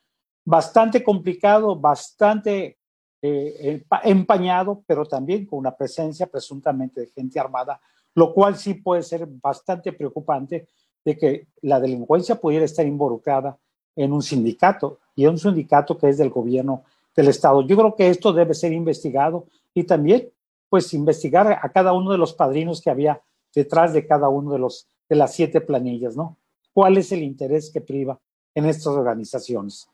bastante 0.43 1.01
complicado, 1.01 1.77
bastante 1.77 2.77
eh, 3.25 3.83
empañado, 4.03 4.83
pero 4.85 5.05
también 5.05 5.45
con 5.45 5.59
una 5.59 5.75
presencia 5.75 6.27
presuntamente 6.27 6.99
de 6.99 7.07
gente 7.07 7.39
armada, 7.39 7.79
lo 8.15 8.33
cual 8.33 8.57
sí 8.57 8.73
puede 8.73 9.01
ser 9.01 9.25
bastante 9.25 9.93
preocupante 9.93 10.67
de 11.05 11.17
que 11.17 11.47
la 11.61 11.79
delincuencia 11.79 12.35
pudiera 12.35 12.65
estar 12.65 12.85
involucrada 12.85 13.57
en 13.95 14.11
un 14.11 14.21
sindicato 14.21 14.99
y 15.15 15.23
en 15.23 15.31
un 15.31 15.39
sindicato 15.39 15.97
que 15.97 16.09
es 16.09 16.17
del 16.17 16.29
gobierno 16.29 16.83
del 17.15 17.29
Estado. 17.29 17.61
Yo 17.61 17.77
creo 17.77 17.95
que 17.95 18.09
esto 18.09 18.33
debe 18.33 18.53
ser 18.53 18.73
investigado 18.73 19.45
y 19.73 19.83
también, 19.85 20.29
pues, 20.69 20.93
investigar 20.93 21.59
a 21.61 21.71
cada 21.71 21.93
uno 21.93 22.11
de 22.11 22.17
los 22.17 22.33
padrinos 22.33 22.81
que 22.81 22.89
había 22.89 23.21
detrás 23.55 23.93
de 23.93 24.05
cada 24.05 24.29
uno 24.29 24.51
de 24.51 24.59
los 24.59 24.87
de 25.07 25.15
las 25.15 25.33
siete 25.33 25.61
planillas, 25.61 26.15
¿no? 26.15 26.37
¿Cuál 26.73 26.97
es 26.97 27.11
el 27.11 27.23
interés 27.23 27.69
que 27.71 27.81
priva 27.81 28.19
en 28.55 28.65
estas 28.65 28.87
organizaciones? 28.87 29.87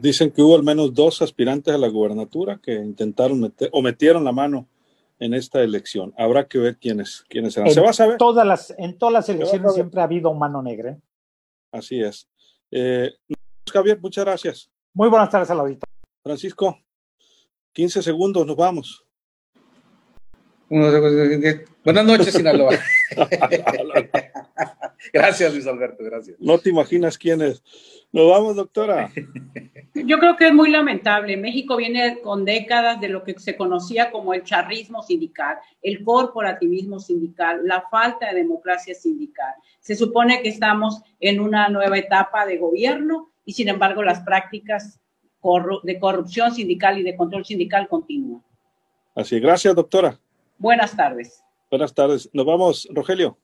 Dicen 0.00 0.30
que 0.30 0.40
hubo 0.40 0.56
al 0.56 0.62
menos 0.62 0.94
dos 0.94 1.20
aspirantes 1.20 1.74
a 1.74 1.78
la 1.78 1.88
gubernatura 1.88 2.60
que 2.62 2.74
intentaron 2.74 3.40
meter 3.40 3.68
o 3.72 3.82
metieron 3.82 4.24
la 4.24 4.32
mano 4.32 4.68
en 5.18 5.34
esta 5.34 5.62
elección. 5.62 6.14
Habrá 6.16 6.46
que 6.46 6.58
ver 6.58 6.78
quiénes, 6.78 7.24
quiénes 7.28 7.54
serán. 7.54 7.72
Se 7.72 7.80
va 7.80 7.90
a 7.90 7.92
saber. 7.92 8.18
Todas 8.18 8.46
las, 8.46 8.74
en 8.78 8.96
todas 8.96 9.12
las 9.12 9.28
elecciones 9.28 9.74
siempre 9.74 10.00
ha 10.00 10.04
habido 10.04 10.32
mano 10.32 10.62
negra. 10.62 10.92
¿eh? 10.92 11.00
Así 11.72 12.00
es. 12.00 12.28
Eh, 12.70 13.10
Javier, 13.70 13.98
muchas 14.00 14.24
gracias. 14.24 14.70
Muy 14.94 15.08
buenas 15.08 15.30
tardes 15.30 15.50
a 15.50 15.54
la 15.54 15.62
auditoría. 15.62 15.94
Francisco, 16.22 16.78
15 17.72 18.02
segundos, 18.02 18.46
nos 18.46 18.56
vamos. 18.56 19.04
Buenas 20.68 22.04
noches, 22.04 22.32
Sinaloa. 22.34 22.78
gracias, 25.12 25.52
Luis 25.52 25.66
Alberto, 25.66 26.04
gracias. 26.04 26.36
No 26.40 26.58
te 26.58 26.70
imaginas 26.70 27.18
quién 27.18 27.42
es. 27.42 27.62
Nos 28.12 28.30
vamos, 28.30 28.56
doctora. 28.56 29.10
Yo 29.94 30.18
creo 30.18 30.36
que 30.36 30.48
es 30.48 30.54
muy 30.54 30.70
lamentable. 30.70 31.36
México 31.36 31.76
viene 31.76 32.20
con 32.20 32.44
décadas 32.44 33.00
de 33.00 33.08
lo 33.08 33.22
que 33.22 33.38
se 33.38 33.56
conocía 33.56 34.10
como 34.10 34.34
el 34.34 34.44
charrismo 34.44 35.02
sindical, 35.02 35.58
el 35.82 36.02
corporativismo 36.02 36.98
sindical, 36.98 37.60
la 37.64 37.84
falta 37.90 38.28
de 38.28 38.36
democracia 38.36 38.94
sindical. 38.94 39.54
Se 39.80 39.94
supone 39.94 40.42
que 40.42 40.48
estamos 40.48 41.02
en 41.20 41.40
una 41.40 41.68
nueva 41.68 41.98
etapa 41.98 42.46
de 42.46 42.58
gobierno 42.58 43.30
y 43.44 43.52
sin 43.52 43.68
embargo 43.68 44.02
las 44.02 44.20
prácticas 44.20 45.00
de 45.82 45.98
corrupción 45.98 46.54
sindical 46.54 46.98
y 46.98 47.02
de 47.02 47.16
control 47.16 47.44
sindical 47.44 47.88
continúan. 47.88 48.42
Así, 49.14 49.38
gracias, 49.40 49.74
doctora. 49.74 50.18
Buenas 50.58 50.96
tardes. 50.96 51.42
Buenas 51.70 51.94
tardes. 51.94 52.28
Nos 52.32 52.46
vamos, 52.46 52.88
Rogelio. 52.90 53.38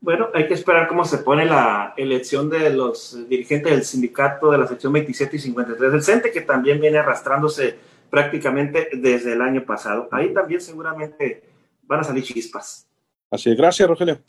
Bueno, 0.00 0.28
hay 0.34 0.46
que 0.46 0.54
esperar 0.54 0.88
cómo 0.88 1.04
se 1.04 1.18
pone 1.18 1.46
la 1.46 1.94
elección 1.96 2.50
de 2.50 2.70
los 2.70 3.28
dirigentes 3.28 3.72
del 3.72 3.84
sindicato 3.84 4.50
de 4.50 4.58
la 4.58 4.66
sección 4.66 4.92
27 4.92 5.36
y 5.36 5.38
53 5.38 5.92
del 5.92 6.02
CENTE, 6.02 6.30
que 6.30 6.42
también 6.42 6.80
viene 6.80 6.98
arrastrándose 6.98 7.76
prácticamente 8.10 8.88
desde 8.92 9.32
el 9.32 9.42
año 9.42 9.64
pasado. 9.64 10.08
Ahí 10.12 10.32
también 10.32 10.60
seguramente 10.60 11.42
van 11.82 12.00
a 12.00 12.04
salir 12.04 12.24
chispas. 12.24 12.86
Así 13.30 13.50
es. 13.50 13.56
Gracias, 13.56 13.88
Rogelio. 13.88 14.20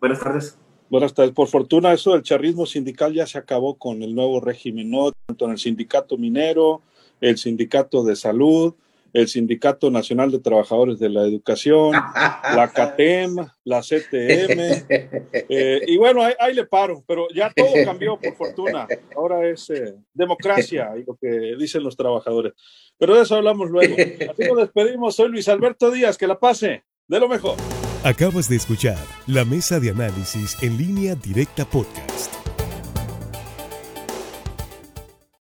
Buenas 0.00 0.20
tardes. 0.20 0.58
Buenas 0.88 1.14
tardes. 1.14 1.32
Por 1.32 1.48
fortuna, 1.48 1.92
eso 1.92 2.12
del 2.12 2.22
charrismo 2.22 2.66
sindical 2.66 3.12
ya 3.12 3.26
se 3.26 3.38
acabó 3.38 3.78
con 3.78 4.02
el 4.02 4.14
nuevo 4.14 4.40
régimen, 4.40 4.90
¿no? 4.90 5.12
Tanto 5.26 5.44
en 5.46 5.52
el 5.52 5.58
sindicato 5.58 6.16
minero, 6.16 6.82
el 7.20 7.38
sindicato 7.38 8.02
de 8.02 8.16
salud, 8.16 8.74
el 9.12 9.28
Sindicato 9.28 9.90
Nacional 9.90 10.30
de 10.30 10.40
Trabajadores 10.40 10.98
de 10.98 11.08
la 11.08 11.22
Educación, 11.22 11.92
la 12.54 12.70
CATEM, 12.74 13.36
la 13.64 13.80
CTM, 13.80 14.86
eh, 15.48 15.80
y 15.86 15.96
bueno, 15.96 16.22
ahí, 16.22 16.54
le 16.54 16.66
paro, 16.66 17.04
pero 17.06 17.28
ya 17.34 17.52
todo 17.54 17.72
cambió 17.84 18.18
por 18.18 18.34
fortuna. 18.36 18.86
Ahora 19.16 19.48
es 19.48 19.70
eh, 19.70 19.94
democracia 20.12 20.92
y 20.96 21.04
lo 21.04 21.16
que 21.20 21.56
dicen 21.58 21.82
los 21.82 21.96
trabajadores. 21.96 22.52
Pero 22.98 23.16
de 23.16 23.22
eso 23.22 23.36
hablamos 23.36 23.70
luego. 23.70 23.94
Así 23.94 24.42
nos 24.44 24.58
despedimos. 24.58 25.16
Soy 25.16 25.28
Luis 25.30 25.48
Alberto 25.48 25.90
Díaz. 25.90 26.18
Que 26.18 26.26
la 26.26 26.38
pase 26.38 26.84
de 27.08 27.20
lo 27.20 27.28
mejor. 27.28 27.56
Acabas 28.04 28.48
de 28.48 28.56
escuchar 28.56 28.98
la 29.26 29.44
mesa 29.44 29.80
de 29.80 29.90
análisis 29.90 30.56
en 30.62 30.76
línea 30.76 31.14
directa 31.14 31.64
podcast. 31.64 32.39